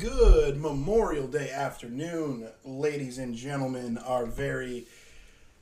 [0.00, 4.86] Good Memorial Day afternoon, ladies and gentlemen, our very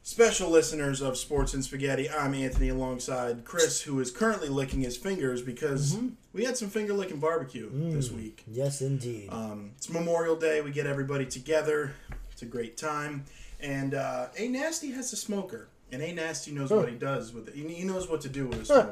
[0.04, 2.08] special listeners of Sports and Spaghetti.
[2.08, 6.09] I'm Anthony alongside Chris, who is currently licking his fingers because Mm-hmm.
[6.32, 7.93] we had some finger licking barbecue Mm.
[7.93, 8.45] this week.
[8.46, 9.29] Yes, indeed.
[9.32, 10.61] Um, it's Memorial Day.
[10.61, 11.95] We get everybody together.
[12.31, 13.25] It's a great time.
[13.61, 17.48] And uh, A Nasty has a smoker, and A Nasty knows what he does with
[17.48, 17.55] it.
[17.57, 18.87] He knows what to do with a Huh.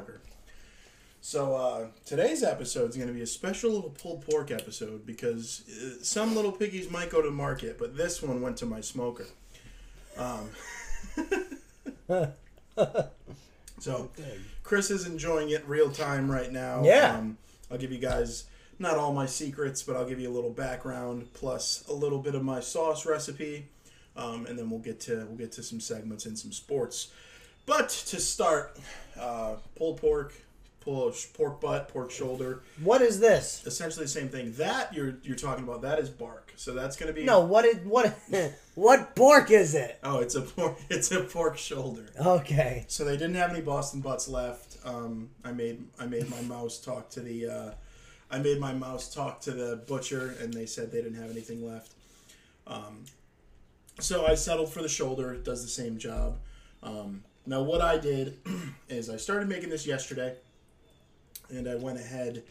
[1.27, 5.65] So uh, today's episode is going to be a special little pulled pork episode because
[5.67, 9.25] uh, some little piggies might go to market, but this one went to my smoker.
[10.15, 10.49] Um,
[13.77, 14.09] so
[14.63, 16.85] Chris is enjoying it real time right now.
[16.85, 17.17] Yeah.
[17.17, 17.37] Um,
[17.69, 18.45] I'll give you guys
[18.79, 22.35] not all my secrets, but I'll give you a little background plus a little bit
[22.35, 23.67] of my sauce recipe,
[24.15, 27.09] um, and then we'll get to we'll get to some segments and some sports.
[27.65, 28.79] But to start,
[29.19, 30.33] uh, pulled pork,
[30.87, 33.61] pull pork butt, pork shoulder, what is this?
[33.65, 34.53] essentially the same thing.
[34.53, 36.53] That you're you're talking about that is bark.
[36.55, 38.17] So that's gonna be No, what is what?
[38.75, 39.99] what pork is it?
[40.01, 40.77] Oh, it's a pork.
[40.89, 42.05] It's a pork shoulder.
[42.17, 42.85] Okay.
[42.87, 44.77] So they didn't have any Boston butts left.
[44.85, 47.71] Um, I made I made my mouse talk to the uh,
[48.31, 51.67] I made my mouse talk to the butcher, and they said they didn't have anything
[51.67, 51.93] left.
[52.65, 53.03] Um,
[53.99, 55.33] so I settled for the shoulder.
[55.33, 56.37] It does the same job.
[56.81, 58.37] Um, now what I did
[58.89, 60.35] is I started making this yesterday,
[61.49, 62.43] and I went ahead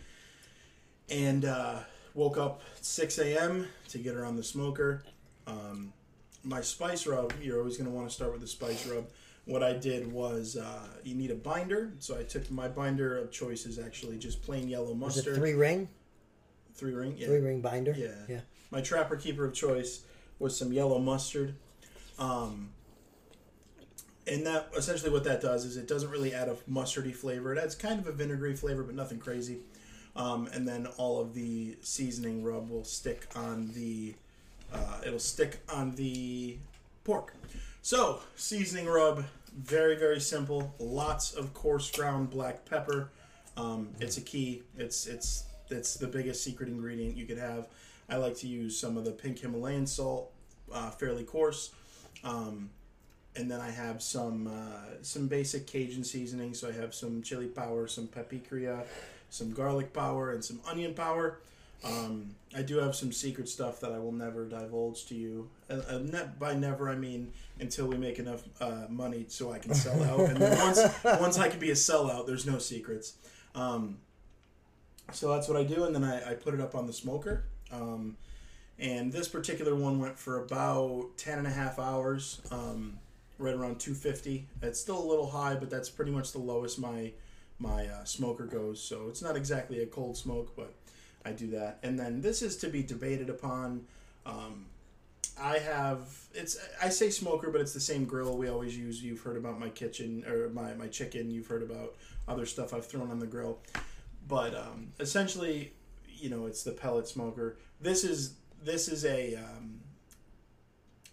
[1.11, 1.79] and uh,
[2.15, 3.67] woke up at 6 a.m.
[3.89, 5.03] to get her on the smoker.
[5.47, 5.93] Um,
[6.43, 9.07] my spice rub, you're always going to want to start with the spice rub.
[9.45, 13.31] What I did was uh, you need a binder, so I took my binder of
[13.31, 15.89] choice is actually just plain yellow Is it mustard, three ring?
[16.75, 17.95] three ring, yeah, Three ring binder?
[17.97, 18.09] yeah.
[18.29, 18.41] Yeah.
[18.71, 20.03] My trapper keeper of choice
[20.41, 21.55] was some yellow mustard.
[22.19, 22.71] Um,
[24.27, 27.55] and that essentially what that does is it doesn't really add a mustardy flavor.
[27.55, 29.59] It adds kind of a vinegary flavor, but nothing crazy.
[30.17, 34.15] Um, and then all of the seasoning rub will stick on the
[34.73, 36.57] uh, it'll stick on the
[37.05, 37.35] pork.
[37.83, 39.25] So seasoning rub,
[39.57, 40.75] very very simple.
[40.79, 43.11] Lots of coarse ground black pepper.
[43.57, 44.63] Um, it's a key.
[44.77, 47.69] It's it's it's the biggest secret ingredient you could have.
[48.09, 50.33] I like to use some of the pink Himalayan salt,
[50.73, 51.73] uh, fairly coarse.
[52.25, 52.71] Um,
[53.37, 56.55] and then I have some uh, some basic Cajun seasoning.
[56.55, 58.85] So I have some chili powder, some paprika,
[59.31, 61.39] some garlic powder, and some onion powder.
[61.85, 65.51] Um, I do have some secret stuff that I will never divulge to you.
[65.69, 69.59] Uh, uh, ne- by never, I mean until we make enough uh, money so I
[69.59, 70.29] can sell out.
[70.29, 70.81] and then once
[71.21, 73.15] once I can be a sellout, there's no secrets.
[73.55, 73.99] Um,
[75.13, 77.45] so that's what I do, and then I, I put it up on the smoker.
[77.71, 78.17] Um,
[78.79, 82.99] and this particular one went for about 10 and a half hours, um,
[83.39, 84.47] right around 250.
[84.63, 87.13] It's still a little high, but that's pretty much the lowest my
[87.59, 88.83] my uh, smoker goes.
[88.83, 90.75] So it's not exactly a cold smoke, but
[91.25, 91.79] I do that.
[91.83, 93.87] And then this is to be debated upon.
[94.25, 94.67] Um,
[95.41, 99.03] I have it's I say smoker, but it's the same grill we always use.
[99.03, 101.31] You've heard about my kitchen or my my chicken.
[101.31, 101.95] You've heard about
[102.29, 103.59] other stuff I've thrown on the grill,
[104.27, 105.73] but um, essentially,
[106.09, 107.57] you know, it's the pellet smoker.
[107.81, 109.81] This is this is a um,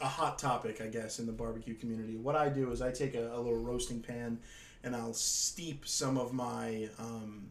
[0.01, 2.15] a hot topic, I guess, in the barbecue community.
[2.15, 4.39] What I do is I take a, a little roasting pan
[4.83, 7.47] and I'll steep some of my um,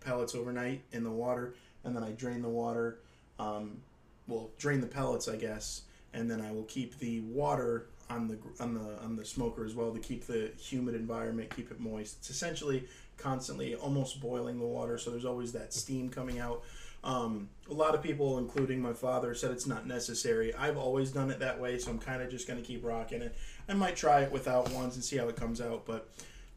[0.00, 3.00] pellets overnight in the water, and then I drain the water.
[3.38, 3.78] Um,
[4.26, 5.82] well, drain the pellets, I guess,
[6.12, 9.74] and then I will keep the water on the on the on the smoker as
[9.74, 12.18] well to keep the humid environment, keep it moist.
[12.18, 12.84] It's essentially
[13.16, 16.62] constantly almost boiling the water, so there's always that steam coming out.
[17.04, 20.54] Um, a lot of people, including my father, said it's not necessary.
[20.54, 23.22] I've always done it that way, so I'm kind of just going to keep rocking
[23.22, 23.36] it.
[23.68, 26.08] I might try it without ones and see how it comes out, but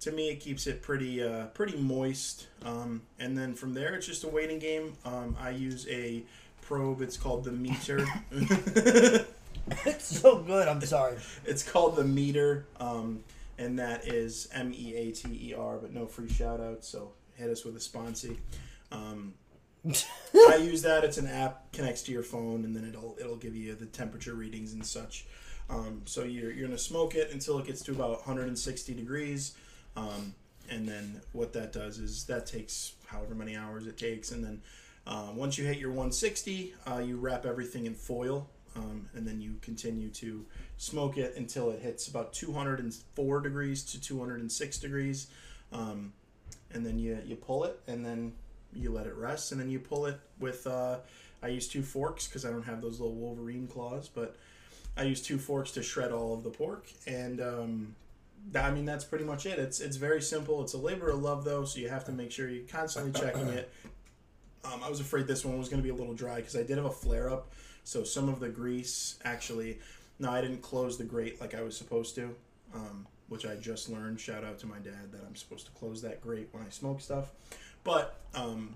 [0.01, 2.47] to me, it keeps it pretty uh, pretty moist.
[2.63, 4.93] Um, and then from there, it's just a waiting game.
[5.05, 6.23] Um, I use a
[6.61, 7.01] probe.
[7.01, 8.05] It's called the MEATER.
[9.85, 10.67] It's so good.
[10.67, 11.17] I'm sorry.
[11.45, 13.23] it's called the MEATER, um,
[13.57, 17.11] and that is M E A T E R, but no free shout outs, so
[17.35, 18.37] hit us with a sponsee.
[19.85, 21.03] I use that.
[21.03, 24.33] It's an app connects to your phone, and then it'll it'll give you the temperature
[24.33, 25.25] readings and such.
[25.69, 29.55] Um, so you're you're gonna smoke it until it gets to about 160 degrees,
[29.95, 30.33] um,
[30.69, 34.61] and then what that does is that takes however many hours it takes, and then
[35.05, 39.39] uh, once you hit your 160, uh, you wrap everything in foil, um, and then
[39.39, 40.45] you continue to
[40.77, 45.27] smoke it until it hits about 204 degrees to 206 degrees,
[45.71, 46.13] um,
[46.73, 48.33] and then you you pull it, and then
[48.73, 50.65] you let it rest, and then you pull it with.
[50.67, 50.97] Uh,
[51.41, 54.35] I use two forks because I don't have those little Wolverine claws, but
[54.95, 57.95] I use two forks to shred all of the pork, and um,
[58.51, 59.59] that- I mean that's pretty much it.
[59.59, 60.61] It's it's very simple.
[60.63, 63.47] It's a labor of love though, so you have to make sure you're constantly checking
[63.49, 63.71] it.
[64.65, 66.63] Um, I was afraid this one was going to be a little dry because I
[66.63, 67.51] did have a flare up.
[67.83, 69.79] So some of the grease actually.
[70.19, 72.35] No, I didn't close the grate like I was supposed to,
[72.73, 74.19] um, which I just learned.
[74.19, 77.01] Shout out to my dad that I'm supposed to close that grate when I smoke
[77.01, 77.27] stuff.
[77.87, 78.75] But um,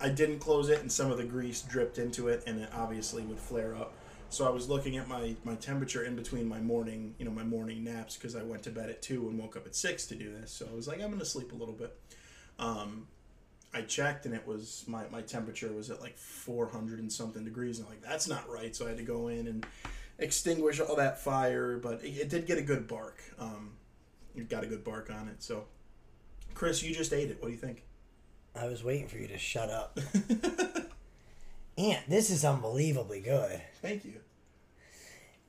[0.00, 3.24] I didn't close it, and some of the grease dripped into it, and it obviously
[3.24, 3.92] would flare up.
[4.30, 7.42] So I was looking at my, my temperature in between my morning, you know, my
[7.42, 10.14] morning naps because I went to bed at two and woke up at six to
[10.14, 10.52] do this.
[10.52, 11.98] So I was like, I'm gonna sleep a little bit.
[12.60, 13.08] Um,
[13.74, 17.78] I checked and it was my, my temperature was at like 400 and something degrees.
[17.78, 18.74] And I'm like, that's not right.
[18.76, 19.66] So I had to go in and
[20.20, 23.22] extinguish all that fire, but it, it did get a good bark.
[23.40, 23.72] Um,
[24.36, 25.42] it got a good bark on it.
[25.42, 25.64] So,
[26.54, 27.38] Chris, you just ate it.
[27.40, 27.82] What do you think?
[28.58, 29.98] I was waiting for you to shut up.
[31.78, 33.60] Ant, this is unbelievably good.
[33.82, 34.14] Thank you.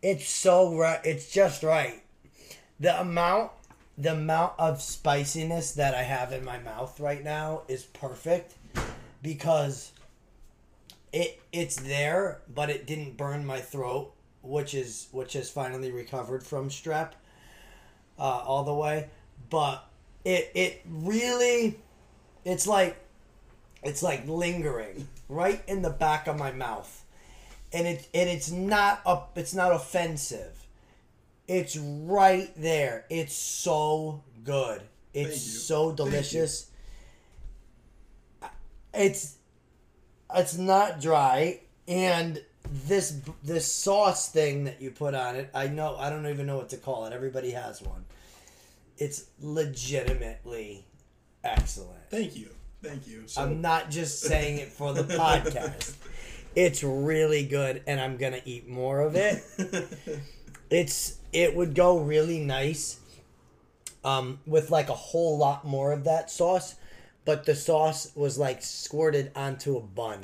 [0.01, 0.99] It's so right.
[1.03, 2.03] It's just right.
[2.79, 3.51] The amount,
[3.97, 8.55] the amount of spiciness that I have in my mouth right now is perfect
[9.21, 9.91] because
[11.13, 16.43] it it's there, but it didn't burn my throat, which is which has finally recovered
[16.43, 17.11] from strep
[18.19, 19.09] uh, all the way.
[19.49, 19.87] But
[20.23, 21.79] it it really,
[22.47, 22.97] it's like
[23.83, 27.03] it's like lingering right in the back of my mouth.
[27.73, 30.65] And it and it's not up it's not offensive.
[31.47, 33.05] It's right there.
[33.09, 34.81] It's so good.
[35.13, 36.69] It's so delicious.
[38.93, 39.35] It's
[40.33, 41.61] it's not dry.
[41.87, 42.41] And
[42.85, 46.57] this this sauce thing that you put on it i know i don't even know
[46.57, 47.13] what to call it.
[47.13, 48.05] Everybody has one.
[48.97, 50.85] It's legitimately
[51.47, 52.49] excellent Thank you.
[52.83, 53.23] Thank you.
[53.27, 55.95] So, I'm not just saying it for the podcast.
[56.55, 59.43] It's really good and I'm going to eat more of it.
[60.69, 62.99] It's it would go really nice
[64.03, 66.75] um with like a whole lot more of that sauce,
[67.25, 70.19] but the sauce was like squirted onto a bun.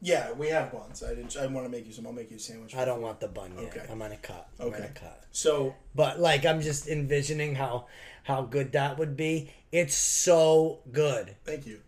[0.00, 1.02] yeah, we have buns.
[1.02, 1.36] I didn't.
[1.36, 2.06] I want to make you some.
[2.06, 2.74] I'll make you a sandwich.
[2.76, 3.76] I don't want the bun yet.
[3.76, 3.86] Okay.
[3.90, 4.48] I'm on a cut.
[4.58, 4.84] I'm on Okay.
[4.84, 5.24] a cut.
[5.32, 7.86] So But like I'm just envisioning how
[8.24, 9.50] how good that would be.
[9.72, 11.36] It's so good.
[11.44, 11.80] thank you.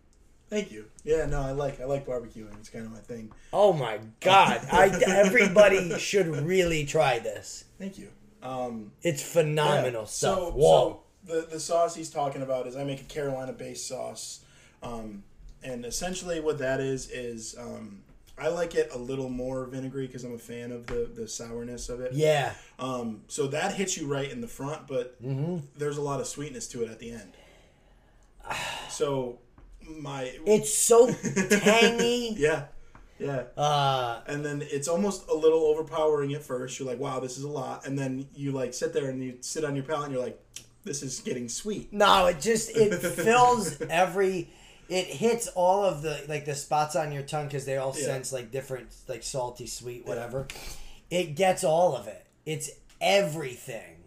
[0.49, 0.85] Thank you.
[1.03, 2.57] Yeah, no, I like I like barbecuing.
[2.59, 3.31] It's kind of my thing.
[3.51, 4.65] Oh my god.
[4.71, 7.65] I everybody should really try this.
[7.77, 8.09] Thank you.
[8.41, 10.07] Um, It's phenomenal Yeah.
[10.07, 10.37] stuff.
[10.39, 11.01] So, Whoa.
[11.25, 14.39] so the the sauce he's talking about is I make a Carolina based sauce,
[14.81, 15.23] um,
[15.63, 18.03] and essentially what that is is um,
[18.39, 21.89] I like it a little more vinegary because I'm a fan of the the sourness
[21.89, 22.13] of it.
[22.13, 22.53] yeah.
[22.79, 25.65] Um, so that hits you right in the front, but Mm-hmm.
[25.77, 27.33] there's a lot of sweetness to it at the end.
[28.89, 29.39] So
[29.87, 32.35] my It's so tangy.
[32.37, 32.65] yeah
[33.19, 36.79] yeah Uh and then it's almost a little overpowering at first.
[36.79, 39.37] You're like, wow, this is a lot, and then you like sit there and you
[39.41, 40.39] sit on your palate and you're like,
[40.83, 41.91] this is getting sweet.
[41.91, 42.93] no, it just it
[43.23, 44.49] fills every
[44.89, 48.05] it hits all of the like the spots on your tongue because they all Yeah.
[48.05, 50.47] sense like different like salty, sweet, whatever.
[51.09, 52.25] It gets all of it.
[52.45, 52.69] It's
[53.01, 54.03] everything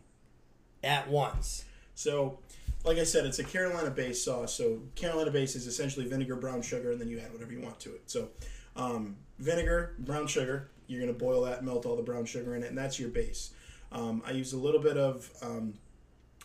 [0.83, 1.65] at once.
[1.95, 2.39] So,
[2.85, 4.55] like I said, it's a Carolina based sauce.
[4.55, 7.79] So, Carolina base is essentially vinegar, brown sugar, and then you add whatever you want
[7.81, 8.03] to it.
[8.11, 8.29] So,
[8.77, 12.63] um, vinegar, brown sugar, you're going to boil that, melt all the brown sugar in
[12.63, 13.51] it, and that's your base.
[13.93, 15.75] Um, I use a little bit of um,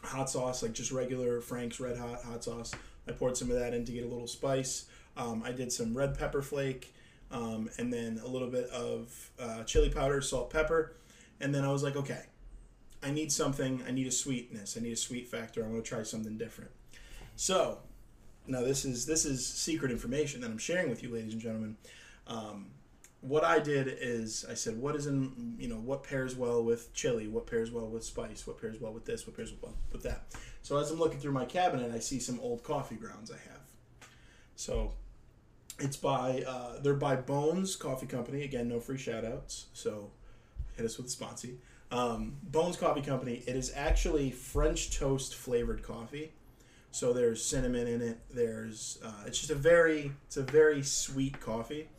[0.04, 2.74] hot sauce, like just regular Frank's Red Hot hot sauce.
[3.08, 4.86] I poured some of that in to get a little spice.
[5.18, 6.94] Um, I did some red pepper flake,
[7.32, 10.96] um, and then a little bit of uh, chili powder, salt, pepper.
[11.40, 12.24] And then I was like, okay,
[13.04, 13.84] I need something.
[13.88, 14.78] I need a sweetness.
[14.78, 15.64] I need a sweet factor.
[15.64, 16.72] I want to try something different.
[17.36, 17.80] So,
[18.48, 21.78] now this is this is secret information that I'm sharing with you, ladies and gentlemen.
[22.28, 22.68] Um,
[23.28, 26.94] what I did is I said, what is in you know what pairs well with
[26.94, 27.28] chili?
[27.28, 28.46] What pairs well with spice?
[28.46, 29.26] What pairs well with this?
[29.26, 30.36] What pairs well with that?
[30.62, 33.62] So as I'm looking through my cabinet, I see some old coffee grounds I have.
[34.56, 34.94] So
[35.80, 38.44] it's by uh, they're by Bones Coffee Company.
[38.44, 39.68] Again, no free shout outs.
[39.74, 40.12] So
[40.76, 41.58] hit us with a.
[41.92, 43.44] Um, Bones Coffee Company.
[43.48, 46.32] It is actually French toast flavored coffee.
[46.92, 48.20] So there's cinnamon in it.
[48.34, 51.90] There's uh, it's just a very it's a very sweet coffee.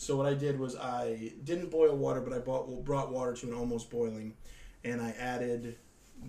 [0.00, 3.46] So what I did was I didn't boil water, but I bought, brought water to
[3.48, 4.32] an almost boiling,
[4.82, 5.76] and I added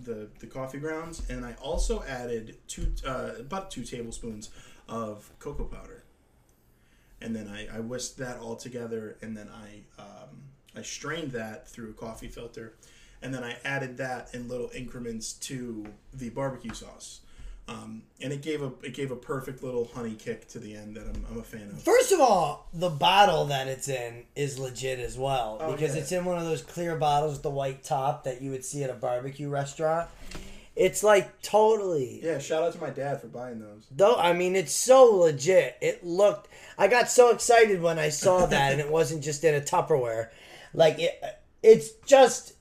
[0.04, 4.50] the the coffee grounds, and I also added two uh, about two tablespoons
[4.90, 6.04] of cocoa powder,
[7.22, 10.42] and then I, I whisked that all together, and then I um,
[10.76, 12.74] I strained that through a coffee filter,
[13.22, 17.20] and then I added that in little increments to the barbecue sauce.
[17.68, 20.96] Um, and it gave a it gave a perfect little honey kick to the end
[20.96, 21.80] that I'm, I'm a fan of.
[21.82, 26.02] First of all, the bottle that it's in is legit as well Oh, because yeah.
[26.02, 28.82] it's in one of those clear bottles with the white top that you would see
[28.82, 30.08] at a barbecue restaurant.
[30.74, 32.18] It's like totally.
[32.22, 33.86] Yeah, shout out to my dad for buying those.
[33.90, 35.76] Though I mean, it's so legit.
[35.80, 36.48] It looked.
[36.76, 40.30] I got so excited when I saw that, and it wasn't just in a Tupperware.
[40.74, 41.22] Like it,
[41.62, 42.51] it's just,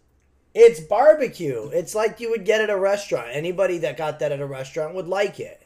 [0.53, 1.69] it's barbecue.
[1.73, 3.29] It's like you would get at a restaurant.
[3.31, 5.61] Anybody that got that at a restaurant would like it.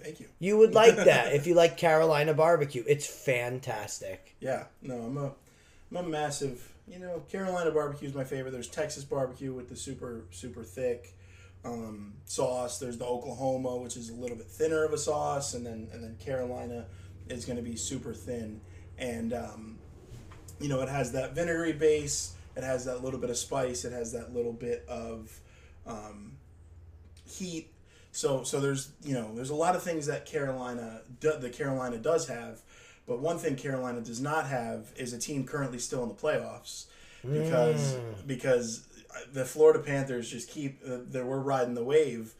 [0.00, 0.26] Thank you.
[0.38, 2.84] You would like that if you like Carolina barbecue.
[2.86, 4.34] It's fantastic.
[4.40, 5.32] Yeah, no, I'm a,
[5.90, 6.72] I'm a massive.
[6.88, 8.50] You know, Carolina barbecue is my favorite.
[8.50, 11.14] There's Texas barbecue with the super super thick
[11.64, 12.78] um, sauce.
[12.78, 16.02] There's the Oklahoma, which is a little bit thinner of a sauce, and then and
[16.02, 16.86] then Carolina
[17.28, 18.60] is going to be super thin,
[18.98, 19.78] and um,
[20.60, 22.34] you know it has that vinegary base.
[22.56, 23.84] It has that little bit of spice.
[23.84, 25.40] It has that little bit of
[25.86, 26.32] um,
[27.26, 27.70] heat.
[28.12, 31.96] So so there's you know there's a lot of things that Carolina do, the Carolina
[31.96, 32.60] does have,
[33.06, 36.86] but one thing Carolina does not have is a team currently still in the playoffs
[37.22, 38.86] because because
[39.32, 42.34] the Florida Panthers just keep uh, they we're riding the wave,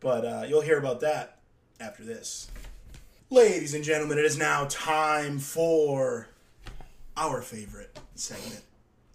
[0.00, 1.38] but uh, you'll hear about that
[1.78, 2.48] after this.
[3.28, 6.28] Ladies and gentlemen, it is now time for
[7.16, 8.62] our favorite segment.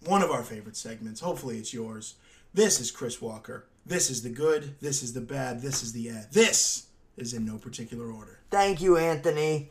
[0.06, 1.20] One of our favorite segments.
[1.20, 2.14] Hopefully, it's yours.
[2.54, 3.66] This is Chris Walker.
[3.84, 4.76] This is the good.
[4.80, 5.62] This is the bad.
[5.62, 6.28] This is the ad.
[6.30, 6.86] This
[7.16, 8.38] is in no particular order.
[8.48, 9.68] Thank you, Anthony.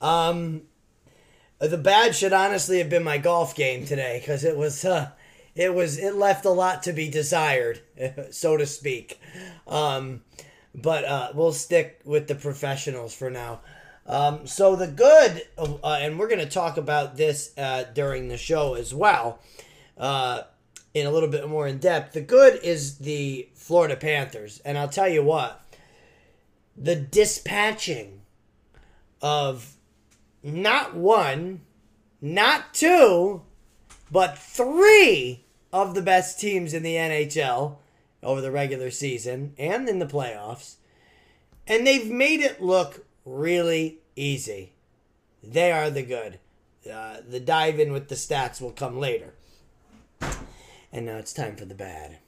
[0.00, 0.62] Um,
[1.60, 5.10] the bad should honestly have been my golf game today because it was uh,
[5.54, 7.80] it was it left a lot to be desired,
[8.32, 9.20] so to speak.
[9.68, 10.22] Um,
[10.74, 13.60] but uh, we'll stick with the professionals for now.
[14.08, 18.36] Um, so the good, uh, and we're going to talk about this uh, during the
[18.36, 19.40] show as well,
[19.96, 20.42] uh,
[20.94, 22.12] in a little bit more in depth.
[22.12, 25.62] The good is the Florida Panthers, and I'll tell you what,
[26.76, 28.22] the dispatching
[29.22, 29.74] of
[30.42, 31.62] not one,
[32.20, 33.42] not two,
[34.10, 37.76] but three of the best teams in the NHL
[38.22, 40.76] over the regular season and in the playoffs.
[41.66, 44.72] And they've made it look really easy.
[45.42, 46.38] They are the good.
[46.90, 49.34] Uh, the dive in with the stats will come later.
[50.20, 52.18] And now it's time for the bad.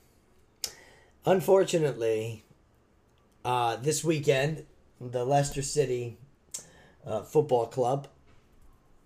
[1.24, 2.44] Unfortunately,
[3.44, 4.64] uh, this weekend,
[5.00, 6.16] the Leicester City
[7.06, 8.08] uh, Football Club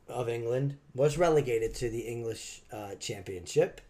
[0.09, 3.81] of England was relegated to the English uh, Championship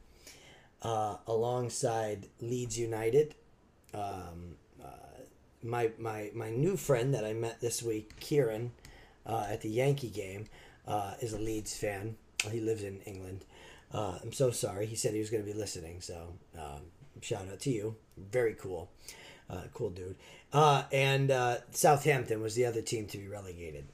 [0.82, 3.34] uh, alongside Leeds United.
[3.94, 4.86] Um, uh,
[5.62, 8.72] my, my, my new friend that I met this week, Kieran,
[9.26, 10.46] uh, at the Yankee game,
[11.20, 12.16] is a Leeds fan.
[12.50, 13.44] He lives in England.
[13.92, 14.86] Uh, I'm so sorry.
[14.86, 16.82] He said he was going to be listening, so um,
[17.20, 17.96] shout out to you.
[18.16, 18.90] Very cool.
[19.50, 20.16] Uh, cool dude.
[20.52, 23.86] Uh, and uh, Southampton was the other team to be relegated.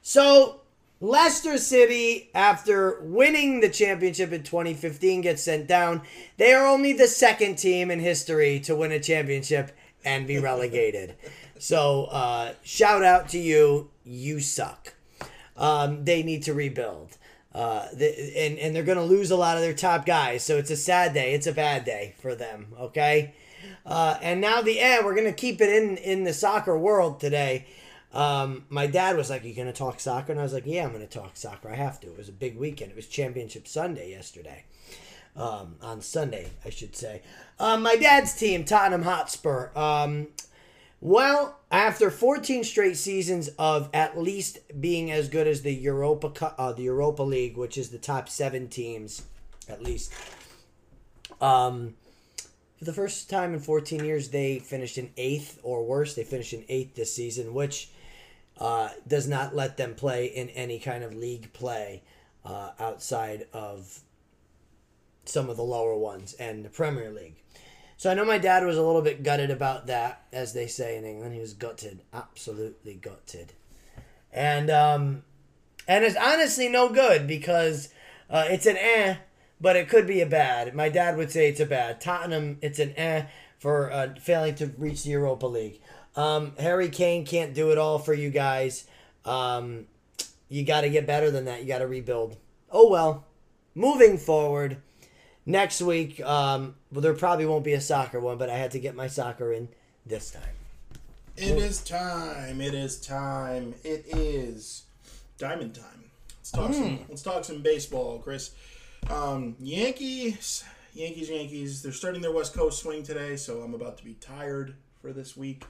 [0.00, 0.62] So
[1.00, 6.02] Leicester City, after winning the championship in 2015, gets sent down.
[6.36, 11.16] They are only the second team in history to win a championship and be relegated.
[11.58, 13.90] so uh, shout out to you.
[14.04, 14.94] You suck.
[15.56, 17.18] Um, they need to rebuild.
[17.54, 20.42] Uh, the, and, and they're going to lose a lot of their top guys.
[20.42, 21.34] So it's a sad day.
[21.34, 22.68] It's a bad day for them.
[22.78, 23.34] Okay.
[23.84, 27.20] Uh, and now the end, we're going to keep it in, in the soccer world
[27.20, 27.66] today.
[28.12, 30.92] Um, my dad was like, "You gonna talk soccer?" And I was like, "Yeah, I'm
[30.92, 31.70] gonna talk soccer.
[31.70, 32.90] I have to." It was a big weekend.
[32.90, 34.64] It was Championship Sunday yesterday.
[35.34, 37.22] Um, on Sunday, I should say.
[37.58, 39.70] Um, my dad's team, Tottenham Hotspur.
[39.74, 40.26] Um,
[41.02, 46.72] well, after 14 straight seasons of at least being as good as the Europa, uh,
[46.72, 49.22] the Europa League, which is the top seven teams,
[49.68, 50.12] at least.
[51.40, 51.94] Um,
[52.78, 56.14] for the first time in 14 years, they finished in eighth or worse.
[56.14, 57.90] They finished in eighth this season, which
[58.58, 62.04] uh, does not let them play in any kind of league play
[62.44, 64.02] uh, outside of
[65.24, 67.41] some of the lower ones and the Premier League.
[68.02, 70.96] So I know my dad was a little bit gutted about that, as they say
[70.96, 71.34] in England.
[71.34, 73.52] He was gutted, absolutely gutted,
[74.32, 75.22] and um,
[75.86, 77.90] and it's honestly no good because
[78.28, 79.18] uh, it's an eh,
[79.60, 80.74] but it could be a bad.
[80.74, 82.00] My dad would say it's a bad.
[82.00, 83.26] Tottenham, it's an eh
[83.60, 85.80] for uh, failing to reach the Europa League.
[86.16, 88.84] Um, Harry Kane can't do it all for you guys.
[89.24, 89.86] Um,
[90.48, 91.60] you got to get better than that.
[91.60, 92.36] You got to rebuild.
[92.68, 93.26] Oh well.
[93.76, 94.78] Moving forward,
[95.46, 98.78] next week, um, well, there probably won't be a soccer one, but I had to
[98.78, 99.68] get my soccer in
[100.06, 100.42] this time.
[101.36, 102.60] It is time.
[102.60, 103.74] It is time.
[103.84, 104.82] It is
[105.38, 106.10] diamond time.
[106.38, 106.98] Let's talk some.
[107.08, 108.50] Let's talk some baseball, Chris.
[109.08, 111.82] Um, Yankees, Yankees, Yankees.
[111.82, 115.36] They're starting their West Coast swing today, so I'm about to be tired for this
[115.36, 115.64] week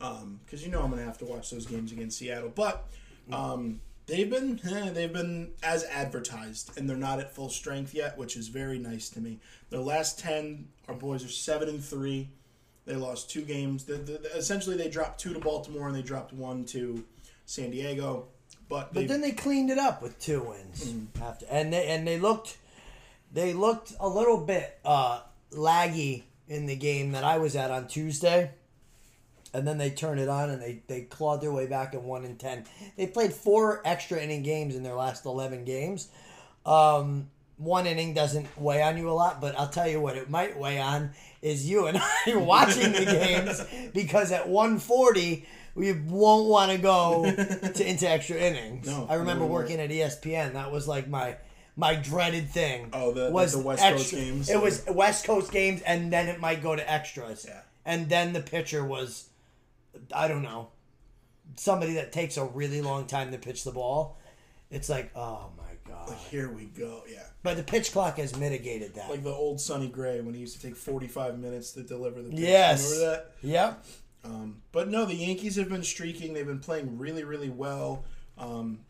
[0.00, 2.52] Um because you know I'm gonna have to watch those games against Seattle.
[2.54, 2.86] But
[3.32, 8.16] um, they've been eh, they've been as advertised, and they're not at full strength yet,
[8.18, 9.38] which is very nice to me.
[9.70, 12.28] Their last ten, our boys are seven and three.
[12.86, 13.84] They lost two games.
[13.84, 17.04] The, the, the- essentially, they dropped two to Baltimore and they dropped one to
[17.46, 18.28] San Diego.
[18.68, 22.18] But, But then they cleaned it up with two wins after, and they and they
[22.18, 22.56] looked,
[23.32, 27.86] they looked a little bit uh, laggy in the game that I was at on
[27.88, 28.52] Tuesday,
[29.52, 32.24] and then they turned it on and they they clawed their way back at one
[32.24, 32.64] and ten.
[32.96, 36.08] They played four extra inning games in their last eleven games.
[36.64, 40.30] Um, one inning doesn't weigh on you a lot, but I'll tell you what it
[40.30, 41.10] might weigh on
[41.42, 47.24] is you and I watching the games because at 140 we won't want to go
[47.74, 48.86] to into extra innings.
[48.86, 50.54] No, I remember no, working at ESPN.
[50.54, 51.36] That was like my
[51.76, 52.90] my dreaded thing.
[52.92, 54.50] Oh, the- was the West Coast games?
[54.50, 57.46] It was West Coast games, and then it might go to extras.
[57.48, 57.60] Yeah.
[57.86, 59.29] And then the pitcher was,
[60.14, 60.68] I don't know,
[61.56, 64.18] somebody that takes a really long time to pitch the ball.
[64.70, 66.16] It's like, oh my god.
[66.30, 67.02] here we go.
[67.10, 67.24] Yeah.
[67.42, 69.10] But the pitch clock has mitigated that.
[69.10, 72.30] Like the old Sonny Gray when he used to take 45 minutes to deliver the
[72.30, 72.38] pitch.
[72.38, 72.92] Yes.
[72.92, 73.32] Remember that?
[73.42, 73.84] yep.
[74.24, 76.34] Um, but no, the Yankees have been streaking.
[76.34, 78.04] They've been playing really, really well.
[78.38, 78.80] Um,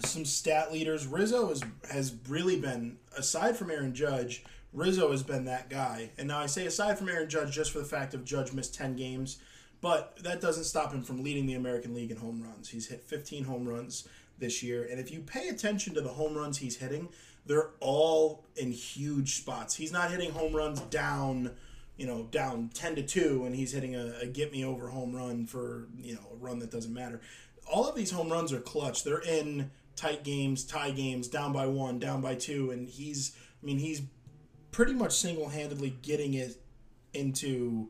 [0.00, 1.06] some stat leaders.
[1.06, 4.44] Rizzo has has really been aside from Aaron Judge.
[4.72, 6.10] Rizzo has been that guy.
[6.18, 8.74] And now I say aside from Aaron Judge just for the fact of Judge missed
[8.74, 9.38] ten games,
[9.80, 12.68] but that doesn't stop him from leading the American League in home runs.
[12.70, 16.36] He's hit 15 home runs this year, and if you pay attention to the home
[16.36, 17.08] runs he's hitting,
[17.46, 19.74] they're all in huge spots.
[19.74, 21.50] He's not hitting home runs down
[21.96, 25.14] you know, down 10 to 2 and he's hitting a, a get me over home
[25.14, 27.20] run for, you know, a run that doesn't matter.
[27.70, 29.04] All of these home runs are clutch.
[29.04, 33.66] They're in tight games, tie games, down by 1, down by 2 and he's I
[33.66, 34.02] mean, he's
[34.72, 36.60] pretty much single-handedly getting it
[37.14, 37.88] into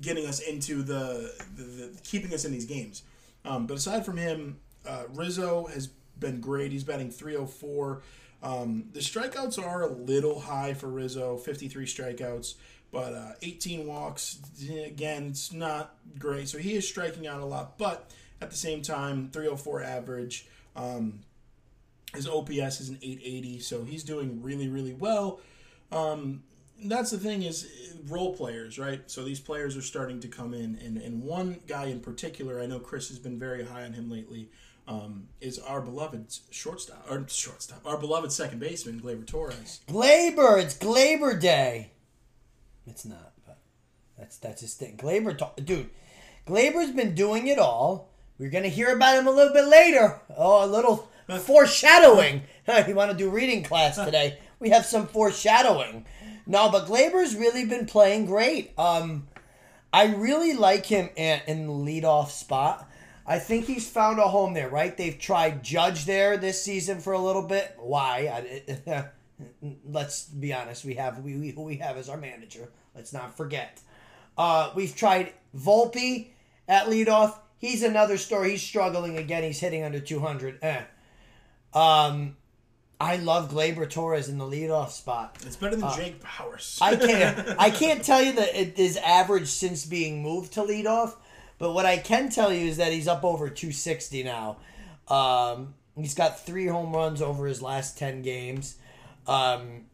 [0.00, 3.02] getting us into the, the, the keeping us in these games.
[3.44, 5.88] Um, but aside from him, uh, Rizzo has
[6.18, 6.72] been great.
[6.72, 8.02] He's batting 304.
[8.42, 12.54] Um, the strikeouts are a little high for Rizzo, 53 strikeouts,
[12.92, 14.38] but uh, 18 walks.
[14.68, 16.48] Again, it's not great.
[16.48, 18.10] So he is striking out a lot, but
[18.40, 20.46] at the same time, 304 average.
[20.74, 21.20] Um,
[22.14, 25.40] his OPS is an 880, so he's doing really, really well.
[25.92, 26.42] Um,
[26.84, 27.68] that's the thing is
[28.08, 29.02] role players, right?
[29.10, 32.66] So these players are starting to come in, and, and one guy in particular, I
[32.66, 34.50] know Chris has been very high on him lately,
[34.88, 39.80] um, is our beloved shortstop, or shortstop, our beloved second baseman, Gleyber Torres.
[39.88, 41.90] Gleyber, it's Gleyber Day.
[42.86, 43.58] It's not, but
[44.16, 44.96] that's that's his thing.
[44.96, 45.90] Gleyber, ta- dude,
[46.46, 48.12] Gleyber's been doing it all.
[48.38, 50.20] We're gonna hear about him a little bit later.
[50.36, 51.08] Oh, a little
[51.40, 52.42] foreshadowing.
[52.86, 54.38] you want to do reading class today?
[54.60, 56.06] We have some foreshadowing.
[56.46, 58.72] No, but Gleyber's really been playing great.
[58.78, 59.26] Um,
[59.92, 62.88] I really like him in, in the leadoff spot.
[63.26, 64.96] I think he's found a home there, right?
[64.96, 67.74] They've tried Judge there this season for a little bit.
[67.78, 68.70] Why?
[68.86, 69.08] I,
[69.84, 70.84] let's be honest.
[70.84, 72.68] We have we, we who we have as our manager.
[72.94, 73.80] Let's not forget.
[74.38, 76.28] Uh, we've tried Volpe
[76.68, 77.36] at leadoff.
[77.58, 78.52] He's another story.
[78.52, 79.42] He's struggling again.
[79.42, 80.58] He's hitting under 200.
[80.62, 80.82] Eh.
[81.74, 82.36] Um,
[82.98, 85.36] I love Gleyber Torres in the leadoff spot.
[85.44, 86.78] It's better than Jake Powers.
[86.82, 87.54] I can't.
[87.58, 91.14] I can't tell you that it is average since being moved to leadoff,
[91.58, 94.56] but what I can tell you is that he's up over 260 now.
[95.08, 98.76] Um, he's got three home runs over his last 10 games,
[99.26, 99.84] um,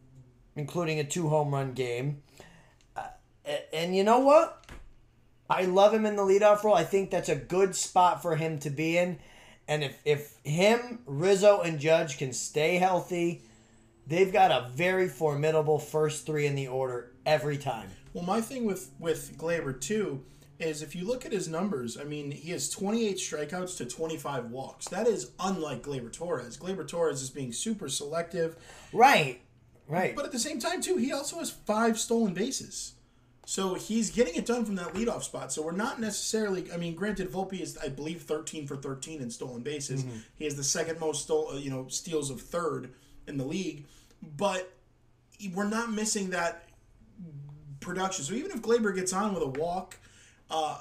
[0.55, 2.23] including a two home run game.
[2.95, 3.07] Uh,
[3.73, 4.65] and you know what?
[5.49, 6.73] I love him in the leadoff role.
[6.73, 9.19] I think that's a good spot for him to be in.
[9.73, 13.41] And if, if him, Rizzo, and Judge can stay healthy,
[14.05, 17.89] they've got a very formidable first three in the order every time.
[18.13, 20.23] Well, my thing with with Gleyber too
[20.59, 24.51] is if you look at his numbers, I mean, he has 28 strikeouts to 25
[24.51, 24.87] walks.
[24.89, 26.55] That is unlike Gleyber Torres.
[26.55, 28.55] Gleyber Torres is being super selective,
[28.93, 29.41] Right.
[29.87, 30.15] Right.
[30.15, 32.92] but at the same time too, he also has five stolen bases.
[33.45, 35.51] So he's getting it done from that leadoff spot.
[35.51, 36.71] So we're not necessarily.
[36.71, 40.05] I mean, granted, Volpe is, I believe, 13 for 13 in stolen bases.
[40.35, 42.93] He has the second most stole, uh, you know, steals of third
[43.27, 43.85] in the league.
[44.37, 44.71] But
[45.53, 46.69] we're not missing that
[47.81, 48.23] production.
[48.23, 49.97] So even if Gleyber gets on with a walk,
[50.49, 50.79] uh,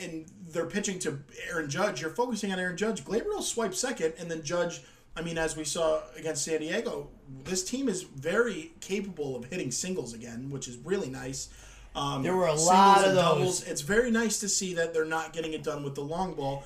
[0.00, 3.04] and they're pitching to Aaron Judge, you're focusing on Aaron Judge.
[3.04, 4.82] Gleyber will swipe second, and then Judge.
[5.16, 7.08] I mean, as we saw against San Diego,
[7.44, 11.50] this team is very capable of hitting singles again, which is really nice.
[11.94, 13.22] Um, There were a lot of those.
[13.24, 13.62] doubles.
[13.64, 16.64] It's very nice to see that they're not getting it done with the long ball,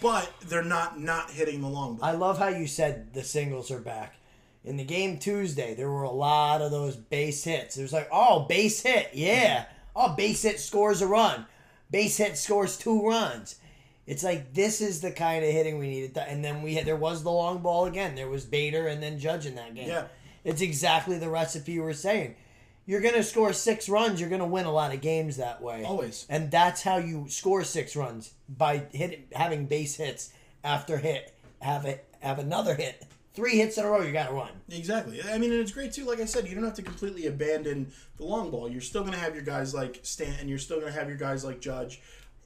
[0.00, 2.08] but they're not not hitting the long ball.
[2.08, 4.16] I love how you said the singles are back.
[4.64, 7.76] In the game Tuesday, there were a lot of those base hits.
[7.76, 9.66] It was like, oh, base hit, yeah.
[9.94, 11.46] Oh, base hit scores a run.
[11.90, 13.56] Base hit scores two runs.
[14.06, 16.14] It's like this is the kind of hitting we needed.
[16.14, 18.14] To, and then we had there was the long ball again.
[18.14, 19.88] There was Bader and then Judge in that game.
[19.88, 20.06] Yeah.
[20.44, 22.34] It's exactly the recipe you were saying.
[22.86, 24.20] You're going to score six runs.
[24.20, 25.84] You're going to win a lot of games that way.
[25.84, 26.26] Always.
[26.28, 31.84] And that's how you score six runs by hitting, having base hits after hit, have
[31.84, 34.02] it, have another hit, three hits in a row.
[34.02, 34.50] You got to run.
[34.70, 35.22] Exactly.
[35.22, 36.04] I mean, and it's great too.
[36.04, 38.70] Like I said, you don't have to completely abandon the long ball.
[38.70, 40.48] You're still going to have your guys like Stanton.
[40.48, 42.00] You're still going to have your guys like Judge.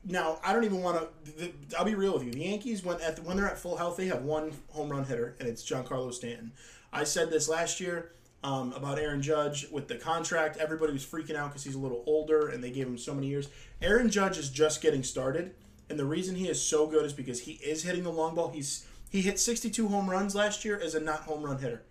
[0.04, 1.52] Now, I don't even want to.
[1.76, 2.32] I'll be real with you.
[2.32, 5.04] The Yankees, when at the, when they're at full health, they have one home run
[5.04, 6.52] hitter, and it's Giancarlo Stanton.
[6.92, 8.12] I said this last year
[8.44, 10.56] um, about Aaron Judge with the contract.
[10.58, 13.26] Everybody was freaking out because he's a little older, and they gave him so many
[13.26, 13.48] years.
[13.82, 15.54] Aaron Judge is just getting started,
[15.90, 18.50] and the reason he is so good is because he is hitting the long ball.
[18.50, 21.82] He's he hit 62 home runs last year as a not home run hitter.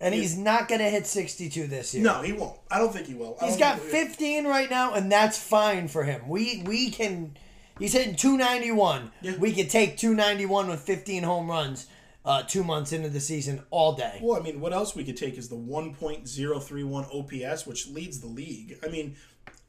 [0.00, 2.02] And he's not going to hit 62 this year.
[2.02, 2.58] No, he won't.
[2.68, 3.36] I don't think he will.
[3.40, 6.28] I He's got 15 right now, and that's fine for him.
[6.28, 7.36] We we can.
[7.78, 9.12] He's hitting 291.
[9.22, 9.36] Yeah.
[9.38, 11.86] We could take 291 with 15 home runs
[12.24, 14.18] uh, two months into the season all day.
[14.22, 18.28] Well, I mean, what else we could take is the 1.031 OPS, which leads the
[18.28, 18.78] league.
[18.84, 19.16] I mean,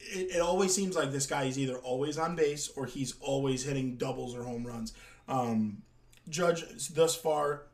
[0.00, 3.64] it, it always seems like this guy is either always on base or he's always
[3.64, 4.92] hitting doubles or home runs.
[5.28, 5.82] Um,
[6.28, 7.64] Judge, thus far,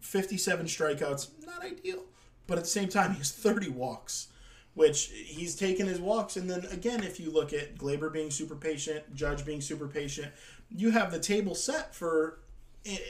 [0.00, 2.02] 57 strikeouts, not ideal.
[2.46, 4.28] But at the same time, he has 30 walks,
[4.74, 6.36] which he's taken his walks.
[6.36, 10.32] And then again, if you look at Gleyber being super patient, Judge being super patient,
[10.70, 12.40] you have the table set for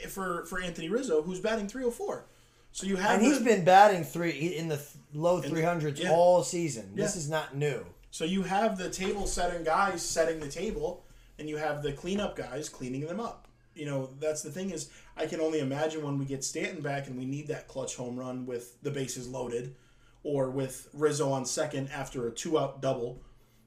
[0.09, 2.25] for for Anthony Rizzo, who's batting 304.
[2.71, 6.11] So you have And he's the- been batting three in the th- low 300s yeah.
[6.11, 6.91] all season.
[6.95, 7.19] This Yeah.
[7.19, 7.85] is not new.
[8.11, 11.03] So you have the table setting guys setting the table,
[11.39, 13.47] and you have the cleanup guys cleaning them up.
[13.75, 17.07] You know, that's the thing is, I can only imagine when we get Stanton back
[17.07, 19.75] and we need that clutch home run with the bases loaded,
[20.23, 23.21] or with Rizzo on second after a two out double,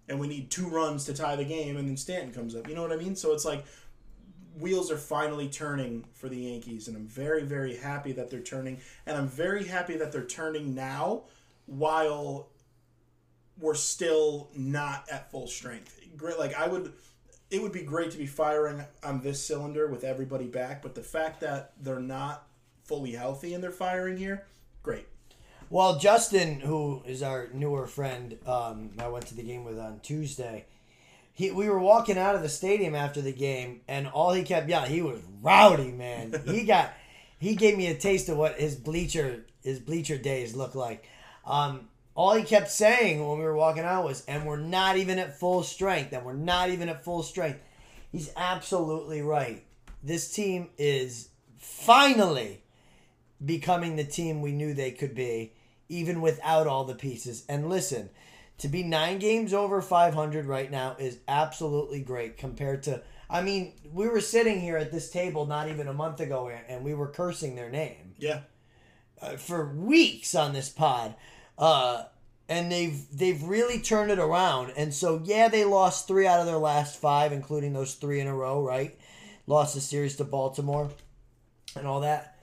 [0.08, 2.68] and we need two runs to tie the game, and then Stanton comes up.
[2.68, 3.14] You know what I mean?
[3.16, 3.64] So it's like
[4.58, 8.80] wheels are finally turning for the Yankees, and I'm very, very happy that they're turning,
[9.06, 11.24] and I'm very happy that they're turning now
[11.66, 12.48] while
[13.58, 16.00] we're still not at full strength.
[16.16, 16.92] Great, like I would,
[17.50, 21.02] it would be great to be firing on this cylinder with everybody back, but the
[21.02, 22.46] fact that they're not
[22.84, 24.46] fully healthy and they're firing here,
[24.82, 25.06] great.
[25.68, 30.00] Well, Justin, who is our newer friend, um, I went to the game with on
[30.00, 30.66] Tuesday.
[31.40, 34.68] He, we were walking out of the stadium after the game, and all he kept
[34.68, 36.38] yelling, he was rowdy, man.
[36.44, 36.92] he got,
[37.38, 41.08] he gave me a taste of what his bleacher, his bleacher days look like.
[41.46, 45.18] Um, all he kept saying when we were walking out was, "And we're not even
[45.18, 47.60] at full strength, and we're not even at full strength."
[48.12, 49.64] He's absolutely right.
[50.02, 52.60] This team is finally
[53.42, 55.54] becoming the team we knew they could be,
[55.88, 57.46] even without all the pieces.
[57.48, 58.10] And listen,
[58.60, 63.02] to be nine games over 500 right now is absolutely great compared to.
[63.28, 66.84] I mean, we were sitting here at this table not even a month ago and
[66.84, 68.40] we were cursing their name Yeah,
[69.20, 71.14] uh, for weeks on this pod.
[71.56, 72.04] Uh,
[72.50, 74.72] and they've they've really turned it around.
[74.76, 78.26] And so yeah, they lost three out of their last five, including those three in
[78.26, 78.98] a row, right?
[79.46, 80.90] Lost the series to Baltimore
[81.76, 82.36] and all that.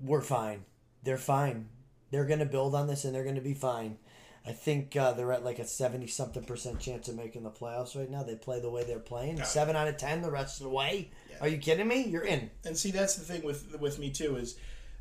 [0.00, 0.64] We're fine.
[1.02, 1.68] They're fine.
[2.10, 3.98] They're gonna build on this and they're gonna be fine.
[4.46, 7.96] I think uh, they're at like a seventy something percent chance of making the playoffs
[7.98, 8.22] right now.
[8.22, 9.42] They play the way they're playing.
[9.44, 11.10] Seven out of ten the rest of the way.
[11.40, 12.04] Are you kidding me?
[12.04, 12.50] You're in.
[12.64, 14.56] and see that's the thing with with me too is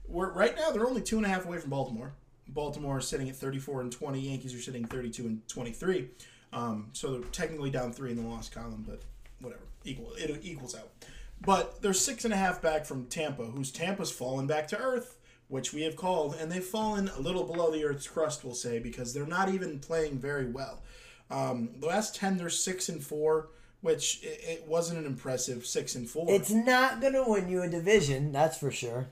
[0.07, 2.13] we're right now they're only two and a half away from Baltimore.
[2.47, 4.19] Baltimore is sitting at 34 and 20.
[4.19, 6.09] Yankees are sitting 32 and 23.
[6.51, 9.01] Um, so they're technically down three in the loss column, but
[9.39, 10.89] whatever, equal it equals out.
[11.41, 15.17] But they're six and a half back from Tampa, whose Tampa's fallen back to earth,
[15.53, 18.79] which we have called, and they've fallen a little below the earth's crust, we'll say,
[18.79, 20.81] because they're not even playing very well.
[21.29, 23.49] Um, the last ten, they're six and four,
[23.81, 26.25] which it, it wasn't an impressive six and four.
[26.27, 29.09] It's not going to win you a division, that's for sure.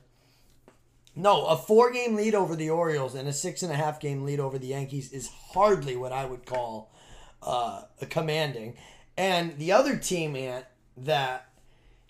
[1.14, 4.24] No, a four game lead over the Orioles and a six and a half game
[4.24, 6.92] lead over the Yankees is hardly what I would call
[7.40, 8.74] uh, a commanding.
[9.16, 10.64] And the other team, Ant,
[10.96, 11.52] that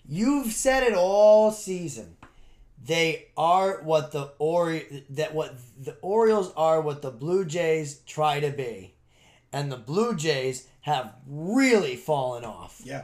[0.09, 2.17] you've said it all season.
[2.85, 8.39] They are what the Ori that what the Orioles are what the Blue Jays try
[8.39, 8.95] to be.
[9.53, 13.03] And the Blue Jays have really fallen off yeah.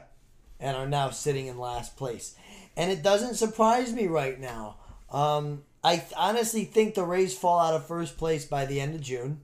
[0.59, 2.35] and are now sitting in last place.
[2.75, 4.77] And it doesn't surprise me right now.
[5.11, 8.95] Um, I th- honestly think the Rays fall out of first place by the end
[8.95, 9.41] of June.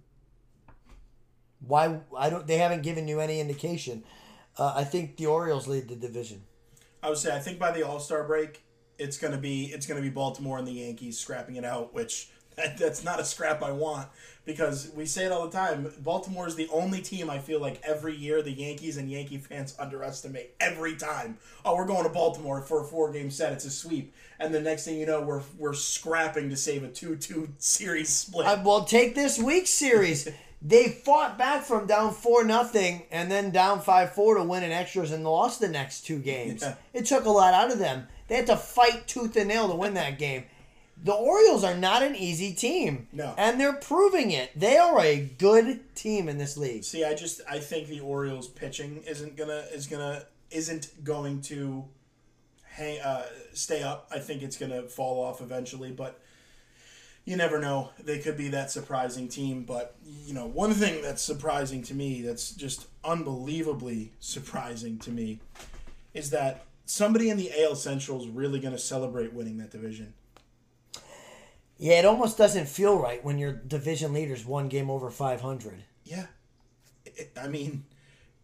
[1.65, 2.00] Why?
[2.17, 2.45] I don't.
[2.45, 4.04] They haven't given you any indication.
[4.58, 6.43] Uh, I think the Orioles lead the division.
[7.02, 8.64] I would say I think by the All Star break,
[8.97, 12.77] it's gonna be it's gonna be Baltimore and the Yankees scrapping it out, which that,
[12.77, 14.08] that's not a scrap I want
[14.45, 15.91] because we say it all the time.
[15.99, 19.75] Baltimore is the only team I feel like every year the Yankees and Yankee fans
[19.79, 21.38] underestimate every time.
[21.65, 23.53] Oh, we're going to Baltimore for a four game set.
[23.53, 26.88] It's a sweep, and the next thing you know, we're we're scrapping to save a
[26.88, 28.45] two two series split.
[28.45, 30.29] I, well, take this week's series.
[30.67, 34.71] they fought back from down four nothing and then down five four to win in
[34.71, 36.63] extras and lost the next two games.
[36.63, 36.75] Yeah.
[36.91, 38.08] It took a lot out of them.
[38.28, 40.45] They had to fight tooth and nail to win that game.
[41.04, 43.08] The Orioles are not an easy team.
[43.12, 43.36] No.
[43.38, 44.60] And they're proving it.
[44.60, 46.84] They are a good team in this league.
[46.84, 51.86] See, I just I think the Orioles pitching isn't gonna is gonna isn't going to
[52.63, 54.08] hang uh, stay up.
[54.12, 56.19] I think it's gonna fall off eventually, but
[57.25, 57.89] you never know.
[58.01, 62.21] They could be that surprising team, but you know, one thing that's surprising to me,
[62.21, 65.39] that's just unbelievably surprising to me,
[66.13, 70.13] is that somebody in the AL Central is really going to celebrate winning that division.
[71.77, 75.83] Yeah, it almost doesn't feel right when your division leader's one game over 500.
[76.05, 76.27] Yeah,
[77.05, 77.83] it, I mean,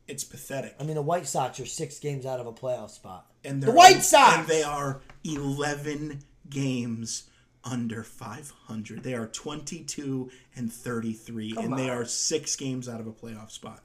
[0.07, 0.75] it's pathetic.
[0.79, 3.27] I mean, the White Sox are six games out of a playoff spot.
[3.45, 4.37] And The White Sox!
[4.39, 7.29] And they are 11 games
[7.63, 9.03] under 500.
[9.03, 13.83] They are 22 and 33, and they are six games out of a playoff spot.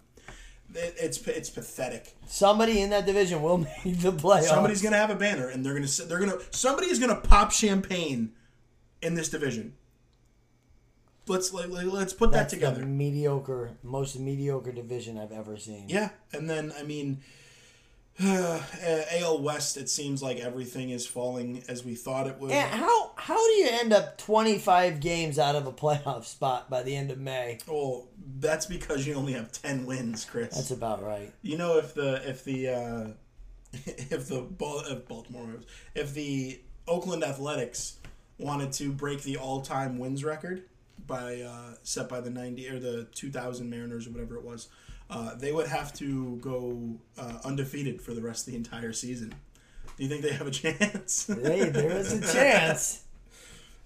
[0.74, 2.16] It- It's it's pathetic.
[2.26, 4.44] Somebody in that division will make the playoffs.
[4.44, 8.32] Somebody's gonna have a banner, and they're gonna they're gonna somebody is gonna pop champagne
[9.02, 9.74] in this division.
[11.28, 12.80] Let's let, let's put That's that together.
[12.80, 15.86] the mediocre, most mediocre division I've ever seen.
[15.88, 17.20] Yeah, and then I mean,
[18.22, 19.76] AL West.
[19.76, 22.50] It seems like everything is falling as we thought it would.
[22.50, 26.82] And how how do you end up 25 games out of a playoff spot by
[26.82, 27.58] the end of May?
[27.66, 30.54] Well, that's because you only have ten wins, Chris.
[30.54, 31.32] That's about right.
[31.42, 33.06] you know, if the if the uh,
[33.72, 34.46] if the
[34.90, 35.60] if Baltimore
[35.94, 37.98] if the Oakland Athletics
[38.38, 40.62] wanted to break the all-time wins record
[41.06, 44.68] by uh, set by the ninety or the two thousand Mariners or whatever it was,
[45.10, 49.34] uh, they would have to go uh, undefeated for the rest of the entire season.
[49.96, 51.26] Do you think they have a chance?
[51.26, 53.02] Hey, there is a chance.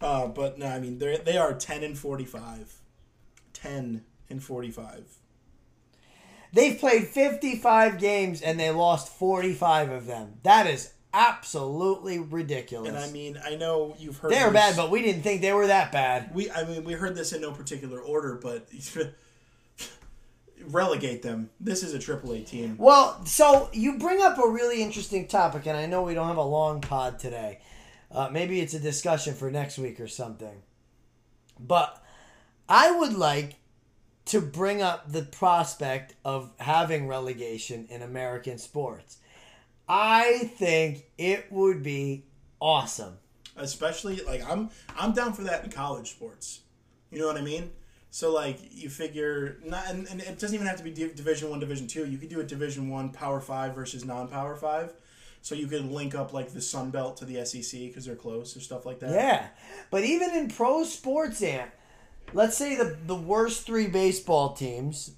[0.02, 2.74] Uh, but no, I mean they they are ten and forty five.
[3.52, 5.04] Ten and forty five.
[6.52, 10.34] They've played 55 games and they lost 45 of them.
[10.42, 12.88] That is absolutely ridiculous.
[12.88, 15.68] And I mean, I know you've heard They're bad, but we didn't think they were
[15.68, 16.34] that bad.
[16.34, 18.66] We, I mean, we heard this in no particular order, but
[20.66, 21.50] relegate them.
[21.60, 22.76] This is a Triple A team.
[22.78, 26.36] Well, so you bring up a really interesting topic, and I know we don't have
[26.36, 27.60] a long pod today.
[28.10, 30.62] Uh, maybe it's a discussion for next week or something.
[31.58, 32.02] But
[32.68, 33.56] I would like
[34.26, 39.18] to bring up the prospect of having relegation in American sports.
[39.88, 42.24] I think it would be
[42.60, 43.18] awesome.
[43.56, 46.60] Especially like I'm, I'm down for that in college sports.
[47.10, 47.72] You know what I mean?
[48.10, 51.50] So like you figure not, and, and it doesn't even have to be Div- Division
[51.50, 52.06] One, Division Two.
[52.06, 54.92] You could do a Division One Power Five versus non-Power Five.
[55.42, 58.56] So you could link up like the Sun Belt to the SEC because they're close
[58.56, 59.10] or stuff like that.
[59.10, 59.46] Yeah.
[59.90, 61.70] But even in pro sports, Ant,
[62.34, 65.12] let's say the, the worst three baseball teams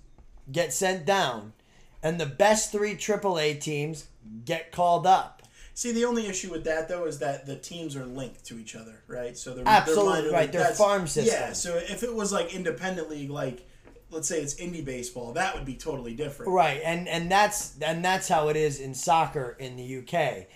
[0.51, 1.55] get sent down,
[2.03, 4.07] and the best three AAA teams
[4.45, 5.42] get called up.
[5.75, 8.77] See, the only issue with that though is that the teams are linked to each
[8.77, 9.37] other, right?
[9.37, 11.53] So they're Absolutely they're right, league- they're farm Yeah.
[11.55, 13.67] So if it was like independent league, like
[14.11, 16.53] let's say it's indie baseball, that would be totally different.
[16.53, 20.47] Right, and and that's and that's how it is in soccer in the UK.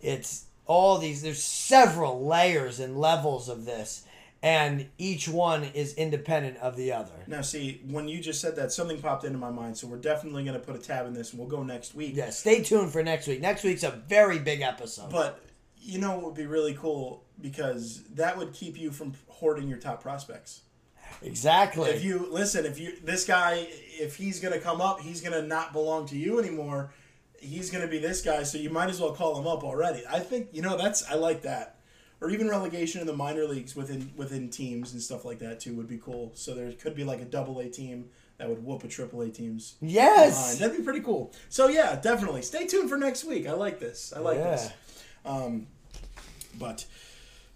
[0.00, 1.22] It's all these.
[1.22, 4.04] There's several layers and levels of this,
[4.44, 7.14] and each one is independent of the other.
[7.26, 9.78] Now, see, when you just said that, something popped into my mind.
[9.78, 12.14] So we're definitely going to put a tab in this, and we'll go next week.
[12.14, 13.40] Yeah, stay tuned for next week.
[13.40, 15.10] Next week's a very big episode.
[15.10, 15.42] But
[15.80, 19.78] you know what would be really cool because that would keep you from hoarding your
[19.78, 20.60] top prospects.
[21.22, 21.90] exactly.
[21.90, 23.66] If you listen, if you this guy,
[23.98, 26.92] if he's going to come up, he's going to not belong to you anymore.
[27.40, 30.02] He's going to be this guy, so you might as well call him up already.
[30.10, 31.78] I think you know that's I like that,
[32.24, 35.74] or even relegation in the minor leagues within within teams and stuff like that too
[35.74, 36.32] would be cool.
[36.34, 38.06] So there could be like a double A team
[38.38, 39.94] that would whoop a triple A team's behind.
[39.94, 40.58] yes.
[40.58, 41.32] That'd be pretty cool.
[41.48, 43.46] So yeah, definitely stay tuned for next week.
[43.46, 44.12] I like this.
[44.16, 44.50] I like Yeah.
[44.52, 44.70] this.
[45.24, 45.66] Um,
[46.58, 46.86] but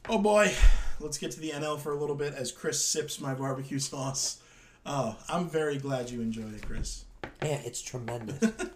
[0.09, 0.53] oh boy,
[1.01, 4.41] let's get to the NL for a little bit as Chris sips my barbecue sauce.
[4.87, 7.05] Oh, I'm very glad you enjoyed it, Chris.
[7.43, 8.39] Yeah, it's tremendous.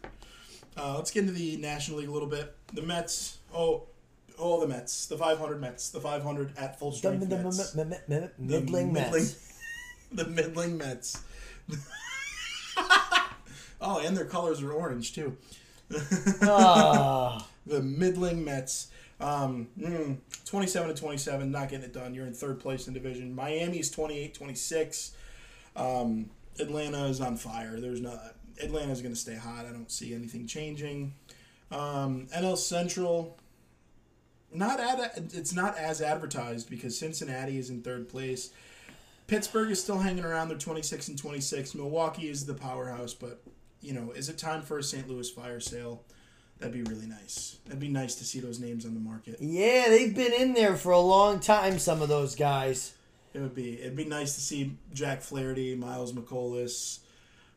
[0.74, 2.56] Uh, let's get into the National League a little bit.
[2.72, 3.36] The Mets.
[3.54, 3.88] Oh,
[4.42, 5.06] oh, the Mets.
[5.06, 5.90] The 500 Mets.
[5.90, 7.74] The 500 at full strength the, the, Mets.
[8.38, 9.52] middling Mets.
[10.12, 11.22] the middling Mets.
[13.80, 15.36] oh, and their colors are orange too.
[16.42, 18.88] Ah, the middling Mets.
[19.20, 22.12] Um, mm, 27 to 27, not getting it done.
[22.12, 23.32] You're in third place in division.
[23.34, 25.12] Miami's 28 26.
[25.76, 27.78] Um, Atlanta is on fire.
[27.80, 28.34] There's not.
[28.60, 29.64] Atlanta's going to stay hot.
[29.66, 31.14] I don't see anything changing.
[31.70, 33.38] Um, NL Central.
[34.54, 38.50] Not ad, it's not as advertised because Cincinnati is in third place.
[39.26, 40.48] Pittsburgh is still hanging around.
[40.48, 41.74] They're 26 and 26.
[41.74, 43.42] Milwaukee is the powerhouse, but
[43.80, 45.08] you know, is it time for a St.
[45.08, 46.04] Louis fire sale?
[46.58, 47.58] That'd be really nice.
[47.64, 49.38] That'd be nice to see those names on the market.
[49.40, 51.78] Yeah, they've been in there for a long time.
[51.80, 52.94] Some of those guys.
[53.34, 53.80] It would be.
[53.80, 57.00] It'd be nice to see Jack Flaherty, Miles Mikolas,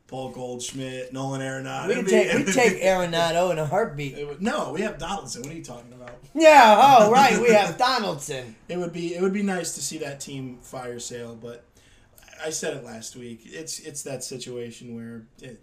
[0.07, 1.87] Paul Goldschmidt, Nolan Arenado.
[1.87, 4.15] We It'd take we take Arenado in a heartbeat.
[4.27, 5.41] Would, no, we have Donaldson.
[5.41, 6.11] What are you talking about?
[6.33, 6.75] Yeah.
[6.77, 7.41] Oh, right.
[7.41, 8.55] We have Donaldson.
[8.67, 9.15] It would be.
[9.15, 11.65] It would be nice to see that team fire sale, but
[12.43, 13.41] I said it last week.
[13.45, 15.59] It's it's that situation where it,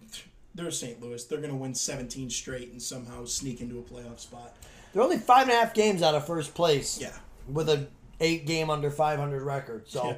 [0.53, 1.01] they're St.
[1.01, 1.23] Louis.
[1.23, 4.55] They're going to win 17 straight and somehow sneak into a playoff spot.
[4.93, 6.99] They're only five and a half games out of first place.
[6.99, 7.13] Yeah.
[7.47, 7.87] With a
[8.19, 9.87] eight game under 500 record.
[9.87, 10.05] So.
[10.05, 10.17] Yeah.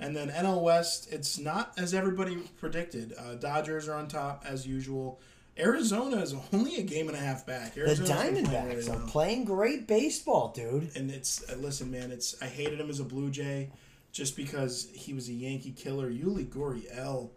[0.00, 3.14] And then NL West, it's not as everybody predicted.
[3.18, 5.20] Uh, Dodgers are on top as usual.
[5.58, 7.74] Arizona is only a game and a half back.
[7.74, 10.90] The Arizona's playing Diamondbacks are playing great baseball, dude.
[10.96, 12.10] and it's uh, listen, man.
[12.10, 13.70] It's I hated him as a Blue Jay
[14.10, 16.10] just because he was a Yankee killer.
[16.10, 17.30] Yuli Gurriel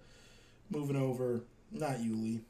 [0.69, 2.41] moving over, not Yuli,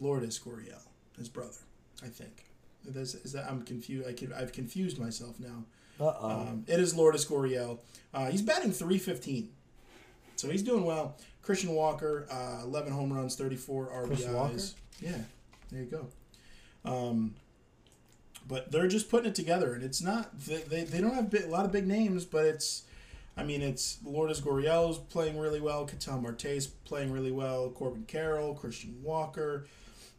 [0.00, 0.82] Lourdes Gurriel,
[1.16, 1.58] his brother,
[2.02, 2.44] I think.
[2.88, 4.08] Is, is that I'm confused?
[4.08, 5.64] I can, I've confused myself now.
[6.00, 6.30] Uh oh.
[6.30, 7.78] Um, it is Lourdes Gurriel.
[8.12, 9.50] Uh, he's batting 315.
[10.40, 11.16] So he's doing well.
[11.42, 14.74] Christian Walker, uh, 11 home runs, 34 RBIs.
[15.00, 15.18] Yeah,
[15.70, 16.06] there you go.
[16.90, 17.34] Um,
[18.48, 20.38] but they're just putting it together, and it's not.
[20.40, 22.84] They, they, they don't have a lot of big names, but it's.
[23.36, 25.84] I mean, it's Lourdes Gurriel's playing really well.
[25.84, 27.70] Ketel Marte's playing really well.
[27.70, 29.66] Corbin Carroll, Christian Walker,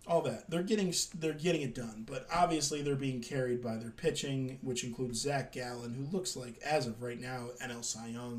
[0.07, 0.49] all that.
[0.49, 4.83] They're getting they're getting it done, but obviously they're being carried by their pitching, which
[4.83, 8.37] includes Zach Gallen, who looks like as of right now NL Cy Young.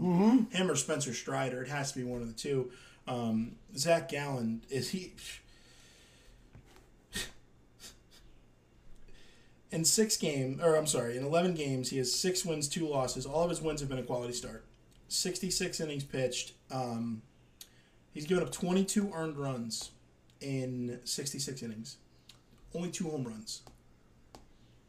[0.51, 2.71] Him or Spencer Strider, it has to be one of the two.
[3.07, 5.13] Um, Zach Gallen is he.
[9.71, 13.25] In six games, or I'm sorry, in 11 games, he has six wins, two losses.
[13.25, 14.67] All of his wins have been a quality start.
[15.09, 16.53] 66 innings pitched.
[16.71, 17.23] Um,
[18.13, 19.93] he's given up 22 earned runs
[20.43, 21.97] in 66 innings.
[22.75, 23.63] Only two home runs.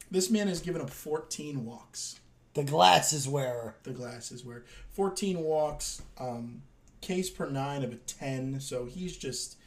[0.10, 2.20] This man has given up 14 walks.
[2.54, 3.76] The glasses wearer.
[3.84, 6.62] The glasses were 14 walks, um,
[7.02, 8.60] case per nine of a 10.
[8.60, 9.58] So he's just.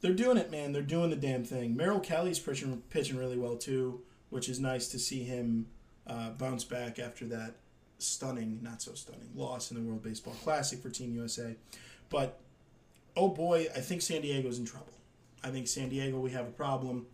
[0.00, 0.72] They're doing it, man.
[0.72, 1.76] They're doing the damn thing.
[1.76, 5.66] Merrill Kelly's pitching, pitching really well, too, which is nice to see him
[6.06, 7.56] uh, bounce back after that
[7.98, 11.54] stunning, not so stunning, loss in the World Baseball Classic for Team USA.
[12.08, 12.40] But,
[13.14, 14.92] oh boy, I think San Diego's in trouble.
[15.42, 17.06] I think San Diego, we have a problem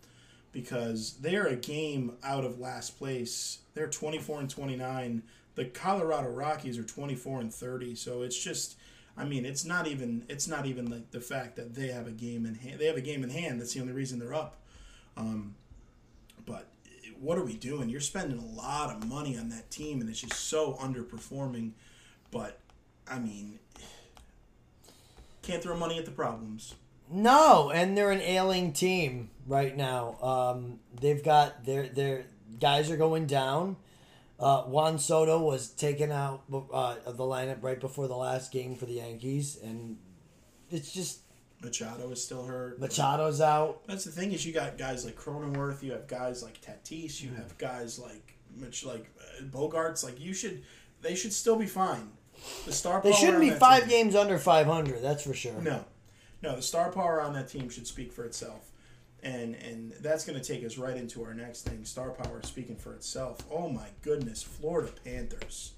[0.53, 3.59] because they are a game out of last place.
[3.75, 5.23] They're 24 and 29.
[5.55, 7.95] The Colorado Rockies are 24 and 30.
[7.95, 8.77] So it's just
[9.17, 12.12] I mean, it's not even it's not even like the fact that they have a
[12.12, 12.79] game in hand.
[12.79, 13.61] They have a game in hand.
[13.61, 14.59] That's the only reason they're up.
[15.17, 15.55] Um,
[16.45, 16.69] but
[17.19, 17.89] what are we doing?
[17.89, 21.73] You're spending a lot of money on that team, and it's just so underperforming.
[22.31, 22.59] But
[23.11, 23.59] I mean,
[25.41, 26.75] can't throw money at the problems.
[27.11, 30.16] No, and they're an ailing team right now.
[30.21, 32.27] Um, they've got their their
[32.61, 33.77] guys are going down.
[34.38, 38.75] Uh, Juan Soto was taken out uh, of the lineup right before the last game
[38.75, 39.97] for the Yankees, and
[40.71, 41.21] it's just
[41.62, 42.79] Machado is still hurt.
[42.79, 43.87] Machado's out.
[43.87, 47.31] That's the thing is you got guys like Cronenworth, you have guys like Tatis, you
[47.35, 50.05] have guys like Mitch, like uh, Bogaerts.
[50.05, 50.62] Like you should,
[51.01, 52.11] they should still be fine.
[52.66, 55.03] The star They shouldn't be five team- games under five hundred.
[55.03, 55.59] That's for sure.
[55.62, 55.83] No,
[56.47, 58.71] no, the star power on that team should speak for itself,
[59.23, 61.85] and and that's going to take us right into our next thing.
[61.85, 63.39] Star power speaking for itself.
[63.51, 65.73] Oh my goodness, Florida Panthers.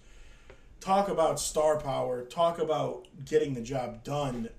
[0.80, 2.22] Talk about star power.
[2.22, 4.50] Talk about getting the job done.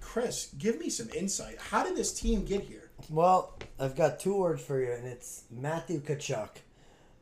[0.00, 1.58] Chris, give me some insight.
[1.58, 2.90] How did this team get here?
[3.10, 6.48] Well, I've got two words for you, and it's Matthew Tkachuk.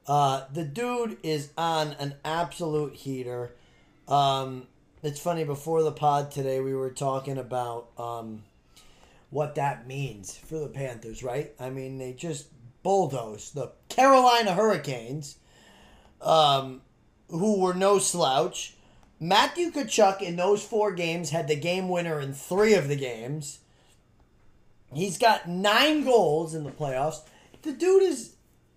[0.06, 3.56] Uh, the dude is on an absolute heater.
[4.06, 4.68] Um,
[5.06, 8.42] it's funny, before the pod today, we were talking about um,
[9.30, 11.52] what that means for the Panthers, right?
[11.60, 12.48] I mean, they just
[12.82, 15.36] bulldozed the Carolina Hurricanes,
[16.20, 16.82] um,
[17.28, 18.74] who were no slouch.
[19.20, 23.60] Matthew Tkachuk in those four games had the game winner in three of the games.
[24.92, 27.20] He's got nine goals in the playoffs.
[27.62, 28.34] The dude is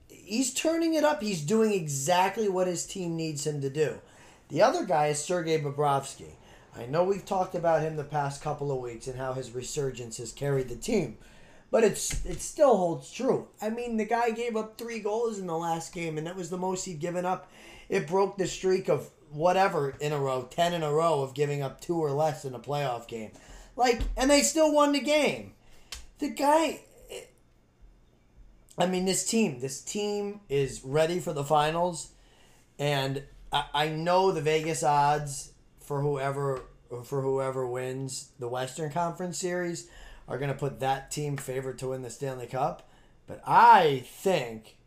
[0.08, 1.24] he's turning it up.
[1.24, 4.00] He's doing exactly what his team needs him to do.
[4.50, 6.32] The other guy is Sergei Bobrovsky.
[6.76, 10.18] I know we've talked about him the past couple of weeks and how his resurgence
[10.18, 11.18] has carried the team.
[11.72, 13.48] But it's it still holds true.
[13.62, 16.50] I mean, the guy gave up three goals in the last game, and that was
[16.50, 17.52] the most he'd given up.
[17.90, 21.62] It broke the streak of whatever in a row, ten in a row of giving
[21.62, 23.32] up two or less in a playoff game.
[23.76, 25.54] Like, and they still won the game.
[26.18, 26.82] The guy,
[28.78, 32.10] I mean, this team, this team is ready for the finals,
[32.80, 36.62] and I, I know the Vegas odds for whoever
[37.04, 39.88] for whoever wins the Western Conference Series
[40.28, 42.90] are going to put that team favorite to win the Stanley Cup.
[43.28, 44.78] But I think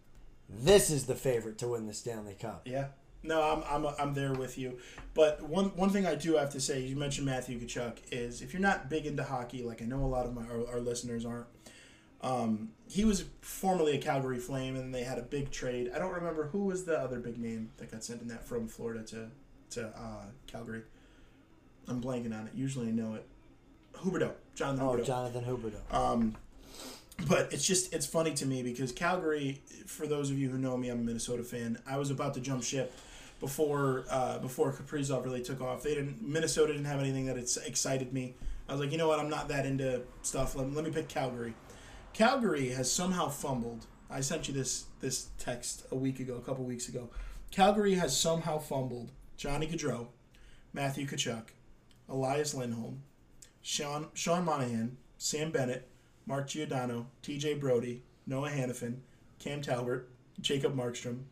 [0.48, 2.62] this is the favorite to win the Stanley Cup.
[2.64, 2.88] Yeah.
[3.24, 4.78] No, I'm, I'm, I'm there with you.
[5.14, 8.52] But one one thing I do have to say, you mentioned Matthew Tkachuk, is if
[8.52, 11.24] you're not big into hockey, like I know a lot of my our, our listeners
[11.24, 11.46] aren't,
[12.22, 15.90] um, he was formerly a Calgary Flame, and they had a big trade.
[15.94, 18.68] I don't remember who was the other big name that got sent in that from
[18.68, 19.28] Florida to
[19.70, 20.82] to uh, Calgary.
[21.88, 22.54] I'm blanking on it.
[22.54, 23.26] Usually I know it.
[23.94, 25.04] Huberdeau, Jonathan Oh, Huberdeau.
[25.06, 25.94] Jonathan Huberdeau.
[25.94, 26.36] Um,
[27.26, 30.76] but it's just it's funny to me because Calgary, for those of you who know
[30.76, 31.78] me, I'm a Minnesota fan.
[31.86, 32.92] I was about to jump ship
[33.40, 35.82] before uh, before Kaprizov really took off.
[35.82, 38.34] They didn't Minnesota didn't have anything that it's excited me.
[38.68, 40.54] I was like, you know what, I'm not that into stuff.
[40.54, 41.52] Let, let me pick Calgary.
[42.14, 43.86] Calgary has somehow fumbled.
[44.10, 47.08] I sent you this this text a week ago, a couple weeks ago.
[47.50, 50.08] Calgary has somehow fumbled Johnny Gaudreau,
[50.72, 51.48] Matthew Tkachuk,
[52.08, 53.02] Elias Lindholm,
[53.62, 55.88] Sean Sean Monahan, Sam Bennett,
[56.26, 57.54] Mark Giordano, T.J.
[57.54, 58.98] Brodie, Noah Hanifin,
[59.38, 60.02] Cam Talbot,
[60.40, 61.22] Jacob Markstrom,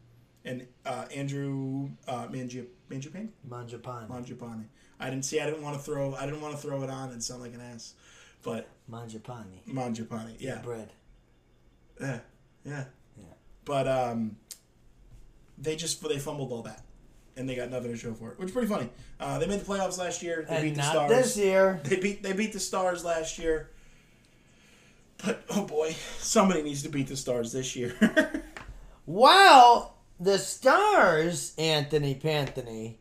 [0.45, 3.29] and uh, Andrew uh, Mangi- Mangiapane?
[3.49, 4.09] Manjapani.
[4.09, 4.65] Mangiapane.
[4.99, 5.41] I didn't see.
[5.41, 6.15] I didn't want to throw.
[6.15, 7.95] I didn't want to throw it on and sound like an ass,
[8.43, 9.63] but Mangiapane.
[9.69, 10.93] Mangiapane, Yeah, Bread.
[12.01, 12.21] yeah,
[12.65, 12.85] yeah.
[13.17, 13.25] Yeah.
[13.65, 14.37] But um,
[15.59, 16.83] they just they fumbled all that,
[17.37, 18.89] and they got nothing to show for it, which is pretty funny.
[19.19, 20.47] Uh, they made the playoffs last year.
[20.49, 21.11] They And beat the not Stars.
[21.11, 21.81] this year.
[21.85, 23.71] They beat they beat the Stars last year.
[25.25, 27.95] But oh boy, somebody needs to beat the Stars this year.
[29.05, 33.00] While the Stars, Anthony Panthony,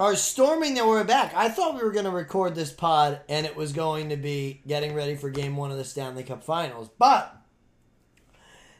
[0.00, 1.34] are storming their way back.
[1.34, 4.62] I thought we were going to record this pod and it was going to be
[4.66, 6.88] getting ready for game one of the Stanley Cup Finals.
[6.98, 7.36] But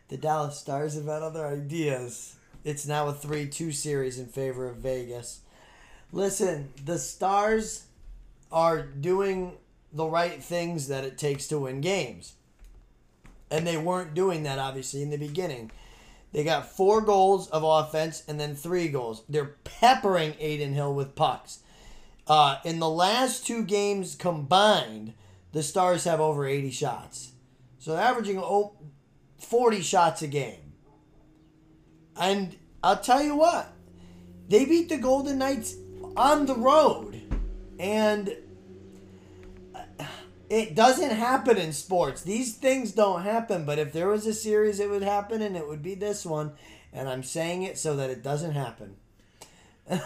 [0.09, 2.37] the Dallas Stars have had other ideas.
[2.65, 5.43] It's now a 3 2 series in favor of Vegas.
[6.11, 7.85] Listen, the Stars
[8.51, 9.59] are doing
[9.93, 12.33] the right things that it takes to win games.
[13.51, 15.71] And they weren't doing that, obviously, in the beginning.
[16.33, 19.25] They got four goals of offense and then three goals.
[19.29, 21.61] They're peppering Adin Hill with pucks.
[22.27, 25.15] Uh, in the last two games combined,
[25.53, 27.33] the Stars have over 80 shots.
[27.79, 28.75] So they're averaging oh,
[29.39, 30.75] 40 shots a game.
[32.17, 33.73] And I'll tell you what,
[34.49, 35.75] they beat the Golden Knights
[36.17, 37.21] on the road.
[37.79, 38.37] And
[40.51, 42.21] it doesn't happen in sports.
[42.23, 45.67] These things don't happen, but if there was a series it would happen and it
[45.67, 46.53] would be this one,
[46.93, 48.97] and I'm saying it so that it doesn't happen.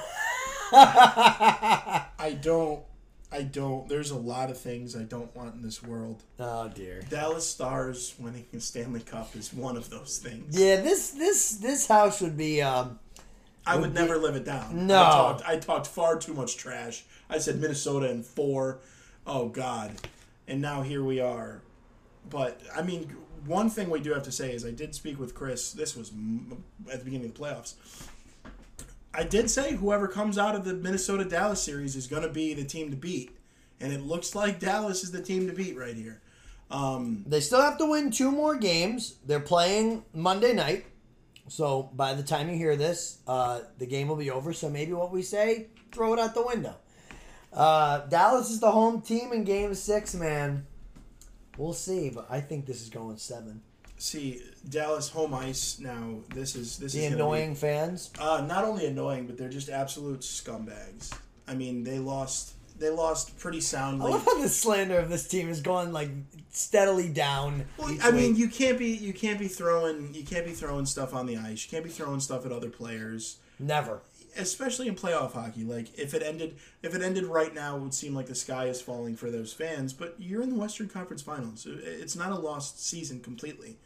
[0.72, 2.80] I don't
[3.32, 6.22] I don't there's a lot of things I don't want in this world.
[6.38, 7.02] Oh dear.
[7.08, 10.56] Dallas Stars winning the Stanley Cup is one of those things.
[10.58, 12.98] Yeah, this this this house would be um
[13.66, 14.86] I would Would be- never live it down.
[14.86, 14.98] No.
[15.00, 17.04] I talked, I talked far too much trash.
[17.30, 18.80] I said Minnesota in four.
[19.26, 19.92] Oh God.
[20.46, 21.62] And now here we are.
[22.30, 23.14] But I mean,
[23.46, 25.72] one thing we do have to say is I did speak with Chris.
[25.72, 26.10] This was
[26.90, 27.74] at the beginning of the playoffs.
[29.12, 32.52] I did say whoever comes out of the Minnesota Dallas series is going to be
[32.52, 33.36] the team to beat,
[33.80, 36.20] and it looks like Dallas is the team to beat right here.
[36.70, 39.16] Um, they still have to win two more games.
[39.24, 40.86] They're playing Monday night.
[41.48, 44.52] So by the time you hear this, uh, the game will be over.
[44.52, 46.74] So maybe what we say, throw it out the window.
[47.54, 50.66] Uh, Dallas is the home team in game six, man.
[51.56, 53.62] We'll see, but I think this is going seven.
[53.96, 56.16] see Dallas home ice now.
[56.34, 58.10] This is this The is gonna be- annoying fans.
[58.18, 61.12] Uh, not only annoying, but they're just absolute scumbags.
[61.46, 62.54] I mean, they lost.
[62.76, 64.10] They lost pretty I soundly.
[64.10, 66.10] love how the slander of this team is going like
[66.50, 67.66] steadily down.
[67.78, 71.14] Well, I mean, you can't be you can't be throwing you can't be throwing stuff
[71.14, 71.64] on the ice.
[71.64, 74.00] You can't be throwing stuff at other players, never.
[74.36, 75.64] Especially in playoff hockey.
[75.64, 78.66] Like if it ended if it ended right now, it would seem like the sky
[78.66, 79.92] is falling for those fans.
[79.92, 81.66] But you're in the Western Conference Finals.
[81.66, 83.78] It's not a lost season completely.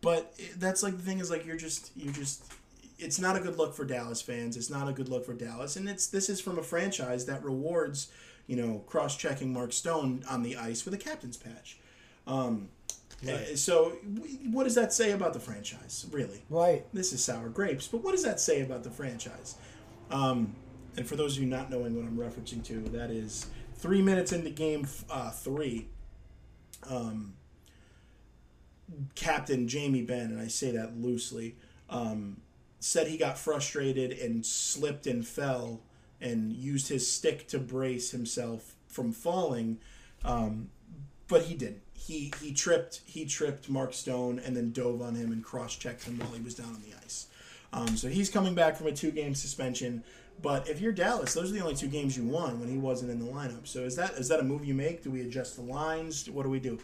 [0.00, 2.52] But that's like the thing is like you're just you're just
[2.98, 4.56] it's not a good look for Dallas fans.
[4.56, 7.44] It's not a good look for Dallas, and it's this is from a franchise that
[7.44, 8.10] rewards
[8.46, 11.78] you know cross checking Mark Stone on the ice with a captain's patch.
[12.26, 12.68] Um,
[13.24, 13.34] Right.
[13.34, 13.90] uh, So
[14.50, 16.06] what does that say about the franchise?
[16.10, 16.84] Really, Right.
[16.92, 17.86] this is sour grapes.
[17.88, 19.56] But what does that say about the franchise?
[20.10, 20.54] Um,
[20.96, 23.46] and for those of you not knowing what I'm referencing to, that is
[23.76, 25.88] three minutes into game uh, three.
[26.88, 27.34] Um,
[29.14, 31.56] Captain Jamie Benn, and I say that loosely,
[31.88, 32.38] um,
[32.80, 35.80] said he got frustrated and slipped and fell
[36.20, 39.78] and used his stick to brace himself from falling,
[40.24, 40.68] um,
[41.28, 41.82] but he didn't.
[42.04, 43.00] He he tripped.
[43.06, 46.42] He tripped Mark Stone and then dove on him and cross checked him while he
[46.42, 47.28] was down on the ice.
[47.72, 50.02] Um, so he's coming back from a two game suspension.
[50.40, 53.12] But if you're Dallas, those are the only two games you won when he wasn't
[53.12, 53.66] in the lineup.
[53.66, 55.02] So is that is that a move you make?
[55.02, 56.28] Do we adjust the lines?
[56.28, 56.78] What do we do?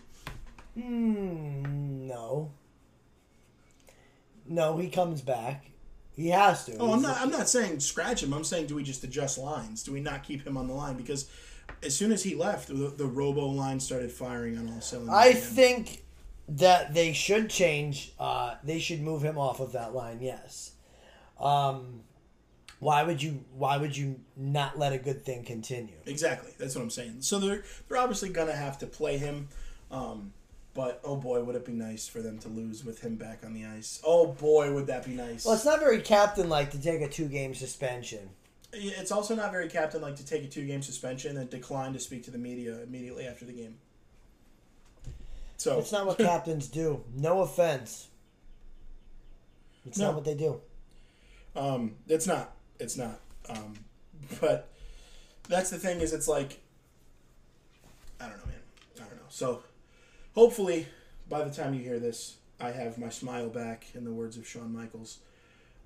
[0.75, 2.53] Hmm, no.
[4.47, 5.71] No, he comes back.
[6.13, 6.77] He has to.
[6.79, 7.21] Oh, I'm not.
[7.21, 8.33] I'm not saying scratch him.
[8.33, 9.83] I'm saying do we just adjust lines?
[9.83, 10.97] Do we not keep him on the line?
[10.97, 11.29] Because
[11.83, 15.15] as soon as he left, the, the Robo line started firing on all cylinders.
[15.15, 15.43] I again.
[15.43, 16.05] think
[16.49, 18.13] that they should change.
[18.19, 20.19] Uh, they should move him off of that line.
[20.21, 20.73] Yes.
[21.41, 22.01] Um,
[22.81, 23.45] why would you?
[23.57, 25.95] Why would you not let a good thing continue?
[26.07, 26.53] exactly.
[26.59, 27.17] That's what I'm saying.
[27.21, 29.49] So they're they're obviously gonna have to play him.
[29.91, 30.33] Um,
[30.75, 33.53] but oh boy, would it be nice for them to lose with him back on
[33.53, 34.01] the ice?
[34.05, 35.45] Oh boy, would that be nice?
[35.45, 38.31] Well, it's not very captain-like to take a two-game suspension.
[38.73, 41.99] It's also not very captain like to take a two game suspension and decline to
[41.99, 43.77] speak to the media immediately after the game.
[45.57, 47.03] So it's not what captains do.
[47.15, 48.09] No offense.
[49.87, 50.07] It's No.
[50.07, 50.61] not what they do.
[51.57, 52.53] Um, it's not.
[52.79, 53.19] It's not.
[53.49, 53.75] Um,
[54.41, 54.69] but
[55.49, 56.61] that's the thing is, it's like
[58.21, 58.61] I don't know, man.
[58.97, 59.23] I don't know.
[59.31, 59.63] So
[60.35, 60.87] hopefully,
[61.29, 63.87] by the time you hear this, I have my smile back.
[63.95, 65.21] In the words of Shawn Michaels.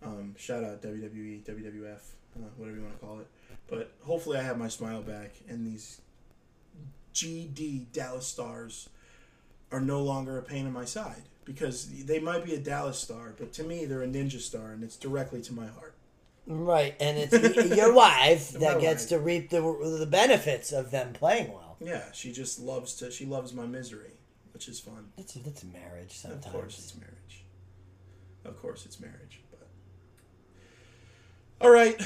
[0.04, 2.00] Um, shout out WWE, WWF,
[2.36, 3.28] uh, whatever you want to call it.
[3.68, 6.00] But hopefully, I have my smile back, and these
[7.14, 8.88] GD Dallas Stars
[9.70, 13.34] are no longer a pain in my side because they might be a Dallas star,
[13.38, 15.94] but to me, they're a ninja star, and it's directly to my heart.
[16.46, 19.08] Right, and it's your wife that gets wife.
[19.10, 19.60] to reap the
[19.98, 21.76] the benefits of them playing well.
[21.80, 23.10] Yeah, she just loves to.
[23.10, 24.12] She loves my misery,
[24.52, 25.12] which is fun.
[25.16, 26.46] That's that's marriage sometimes.
[26.46, 27.44] Of course, it's marriage.
[28.44, 29.40] Of course, it's marriage.
[31.62, 32.00] All right,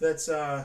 [0.00, 0.64] that's uh,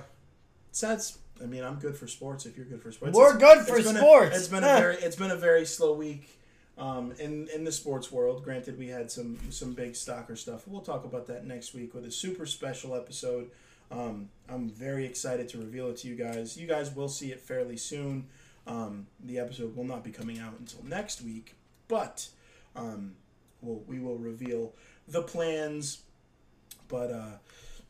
[0.79, 1.17] that's.
[1.41, 2.45] I mean, I'm good for sports.
[2.45, 4.37] If you're good for sports, We're It's- good for it's been a- sports.
[4.37, 6.37] it's been a very, it's been a very slow week.
[6.77, 10.67] Um, in in the sports world, granted, we had some some big stalker stuff.
[10.67, 13.51] We'll talk about that next week with a super special episode.
[13.91, 16.55] Um, I'm very excited to reveal it to you guys.
[16.55, 18.27] You guys will see it fairly soon.
[18.65, 21.55] Um, the episode will not be coming out until next week,
[21.89, 22.27] but
[22.75, 23.15] um,
[23.61, 24.73] we'll, we will reveal
[25.07, 26.03] the plans.
[26.87, 27.31] But uh,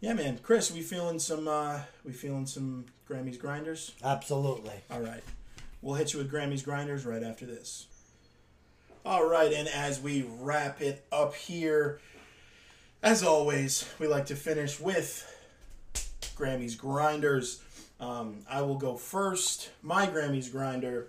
[0.01, 3.93] yeah, man, Chris, we feeling some uh, we feeling some Grammys grinders.
[4.03, 4.73] Absolutely.
[4.89, 5.23] All right.
[5.81, 7.87] We'll hit you with Grammys Grinders right after this.
[9.03, 11.99] All right, and as we wrap it up here,
[13.01, 15.27] as always, we like to finish with
[16.35, 17.63] Grammys Grinders.
[17.99, 19.71] Um, I will go first.
[19.81, 21.07] My Grammys Grinder,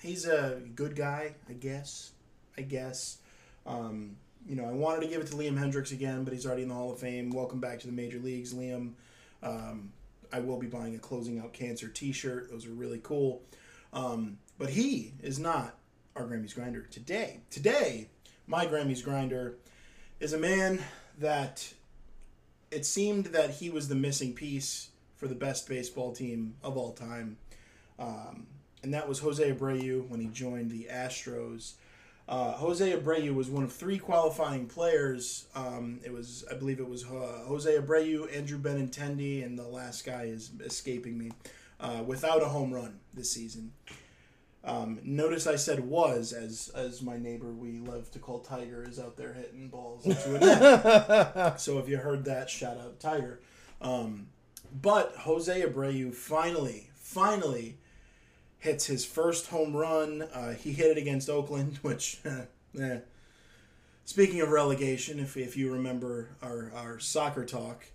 [0.00, 2.12] he's a good guy, I guess.
[2.56, 3.18] I guess.
[3.66, 4.16] Um,
[4.48, 6.68] you know, I wanted to give it to Liam Hendriks again, but he's already in
[6.68, 7.30] the Hall of Fame.
[7.30, 8.92] Welcome back to the major leagues, Liam.
[9.42, 9.92] Um,
[10.32, 12.50] I will be buying a closing out cancer T-shirt.
[12.50, 13.42] Those are really cool.
[13.92, 15.76] Um, but he is not
[16.14, 17.40] our Grammys grinder today.
[17.50, 18.08] Today,
[18.46, 19.56] my Grammys grinder
[20.20, 20.80] is a man
[21.18, 21.72] that
[22.70, 26.92] it seemed that he was the missing piece for the best baseball team of all
[26.92, 27.36] time,
[27.98, 28.46] um,
[28.82, 31.72] and that was Jose Abreu when he joined the Astros.
[32.28, 35.46] Uh, Jose Abreu was one of three qualifying players.
[35.54, 40.04] Um, it was, I believe, it was uh, Jose Abreu, Andrew Benintendi, and the last
[40.04, 41.30] guy is escaping me,
[41.78, 43.72] uh, without a home run this season.
[44.64, 48.98] Um, notice I said was, as as my neighbor we love to call Tiger is
[48.98, 51.60] out there hitting balls into a net.
[51.60, 53.40] so if you heard that, shout out Tiger.
[53.80, 54.26] Um,
[54.82, 57.78] but Jose Abreu finally, finally
[58.66, 60.22] hits his first home run.
[60.22, 62.20] Uh, he hit it against Oakland, which,
[62.78, 62.98] eh.
[64.04, 67.86] Speaking of relegation, if, if you remember our, our soccer talk,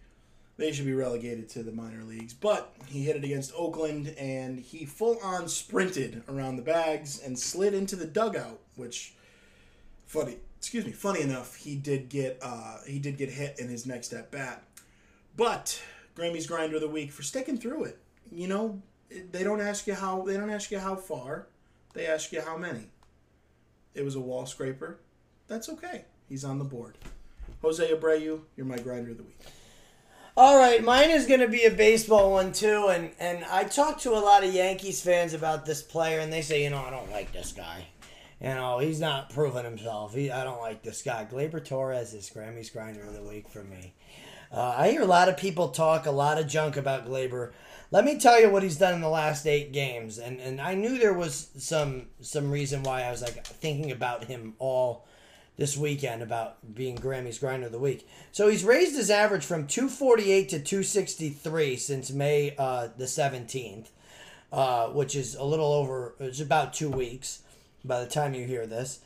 [0.57, 2.33] they should be relegated to the minor leagues.
[2.33, 7.37] But he hit it against Oakland, and he full on sprinted around the bags and
[7.37, 8.59] slid into the dugout.
[8.75, 9.13] Which,
[10.05, 13.85] funny, excuse me, funny enough, he did get uh, he did get hit in his
[13.85, 14.63] next at bat.
[15.37, 15.81] But
[16.13, 17.97] Grammy's grinder of the week for sticking through it.
[18.31, 18.81] You know,
[19.31, 21.47] they don't ask you how they don't ask you how far,
[21.93, 22.89] they ask you how many.
[23.93, 24.99] It was a wall scraper.
[25.47, 26.05] That's okay.
[26.29, 26.97] He's on the board.
[27.61, 29.39] Jose Abreu, you're my grinder of the week.
[30.37, 34.03] All right, mine is going to be a baseball one too, and and I talked
[34.03, 36.89] to a lot of Yankees fans about this player, and they say, you know, I
[36.89, 37.85] don't like this guy.
[38.39, 40.15] You know, he's not proving himself.
[40.15, 41.27] He, I don't like this guy.
[41.29, 43.93] Gleyber Torres is Grammy's grinder of the week for me.
[44.51, 47.51] Uh, I hear a lot of people talk a lot of junk about Gleyber.
[47.91, 50.75] Let me tell you what he's done in the last eight games, and and I
[50.75, 55.05] knew there was some some reason why I was like thinking about him all
[55.57, 58.07] this weekend about being Grammy's grinder of the week.
[58.31, 63.89] So he's raised his average from 248 to 263 since May uh, the 17th,
[64.51, 67.43] uh, which is a little over, it's about two weeks
[67.83, 69.01] by the time you hear this.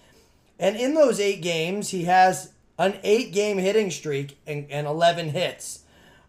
[0.57, 5.29] And in those eight games, he has an eight game hitting streak and, and 11
[5.29, 5.79] hits.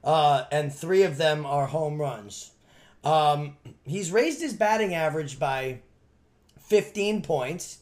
[0.07, 2.53] Uh, and three of them are home runs.
[3.03, 5.81] Um, he's raised his batting average by
[6.61, 7.81] 15 points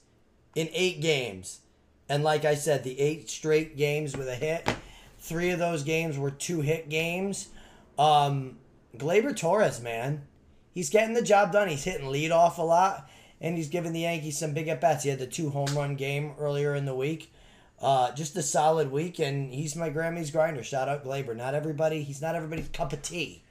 [0.55, 1.61] in eight games.
[2.09, 4.69] And like I said, the eight straight games with a hit,
[5.19, 7.49] three of those games were two hit games.
[7.99, 8.57] Um,
[8.97, 10.23] Gleyber Torres, man,
[10.73, 11.69] he's getting the job done.
[11.69, 13.09] He's hitting lead off a lot,
[13.41, 15.05] and he's giving the Yankees some big at bats.
[15.05, 17.33] He had the two home run game earlier in the week.
[17.85, 20.63] Uh, just a solid week, and he's my Grammys grinder.
[20.63, 21.37] Shout out Gleyber.
[21.37, 22.03] Not everybody.
[22.03, 23.43] He's not everybody's cup of tea.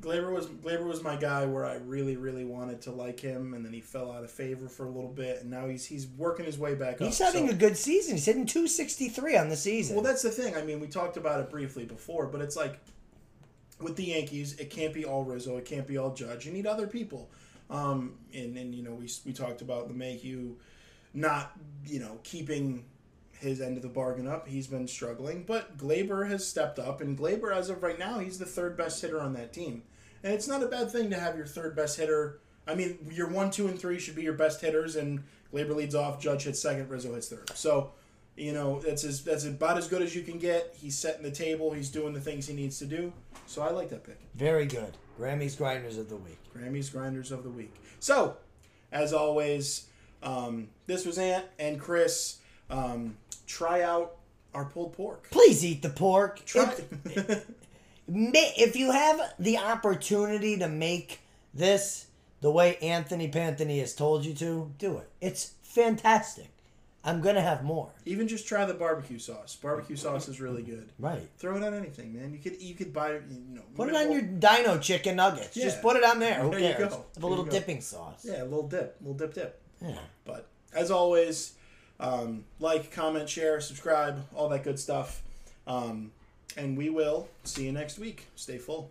[0.00, 3.64] Gleyber was Gleyber was my guy where I really really wanted to like him, and
[3.64, 6.46] then he fell out of favor for a little bit, and now he's he's working
[6.46, 7.06] his way back up.
[7.06, 8.14] He's having So- a good season.
[8.16, 9.94] He's hitting 263 on the season.
[9.94, 10.56] Well, that's the thing.
[10.56, 12.78] I mean, we talked about it briefly before, but it's like
[13.80, 16.44] with the Yankees, it can't be all Rizzo, it can't be all Judge.
[16.44, 17.30] You need other people.
[17.70, 20.54] Um, and and you know, we we talked about LeMahieu
[21.14, 21.52] not
[21.86, 22.84] you know keeping
[23.40, 24.48] his end of the bargain up.
[24.48, 28.38] He's been struggling, but Gleyber has stepped up, and Gleyber, as of right now, he's
[28.38, 29.82] the third best hitter on that team.
[30.22, 32.40] And it's not a bad thing to have your third best hitter.
[32.66, 35.22] I mean, your one, two, and three should be your best hitters, and
[35.52, 37.50] Gleyber leads off, Judge hits second, Rizzo hits third.
[37.54, 37.92] So,
[38.36, 40.74] you know, that's as that's about as good as you can get.
[40.78, 41.72] He's setting the table.
[41.72, 43.12] He's doing the things he needs to do.
[43.46, 44.20] So I like that pick.
[44.34, 44.96] Very good.
[45.18, 46.38] Grammys grinders of the week.
[46.56, 47.74] Grammys Grinders of the Week.
[48.00, 48.36] So,
[48.92, 49.86] as always,
[50.22, 52.38] um, this was Ant and Chris.
[52.70, 53.16] Um,
[53.46, 54.16] try out
[54.54, 55.30] our pulled pork.
[55.30, 56.44] Please eat the pork.
[56.44, 56.74] Try.
[57.04, 57.46] It-
[58.08, 61.20] if you have the opportunity to make
[61.54, 62.06] this
[62.40, 65.10] the way Anthony Panthony has told you to, do it.
[65.20, 66.48] It's fantastic.
[67.04, 67.90] I'm gonna have more.
[68.04, 69.56] Even just try the barbecue sauce.
[69.56, 70.90] Barbecue sauce is really good.
[70.98, 71.28] Right.
[71.38, 72.32] Throw it on anything, man.
[72.32, 73.20] You could you could buy you
[73.54, 75.54] know Put it on your dino chicken nuggets.
[75.54, 76.40] Just put it on there.
[76.40, 76.88] Who There you cares?
[76.90, 77.04] go.
[77.14, 78.24] Have a There little dipping sauce.
[78.24, 79.60] yeah a little dip, a little dip dip.
[79.80, 79.98] Yeah.
[80.24, 81.54] But as always,
[82.00, 85.22] um, like, comment, share, subscribe, all that good stuff.
[85.66, 86.12] Um,
[86.56, 88.26] and we will see you next week.
[88.36, 88.90] Stay full.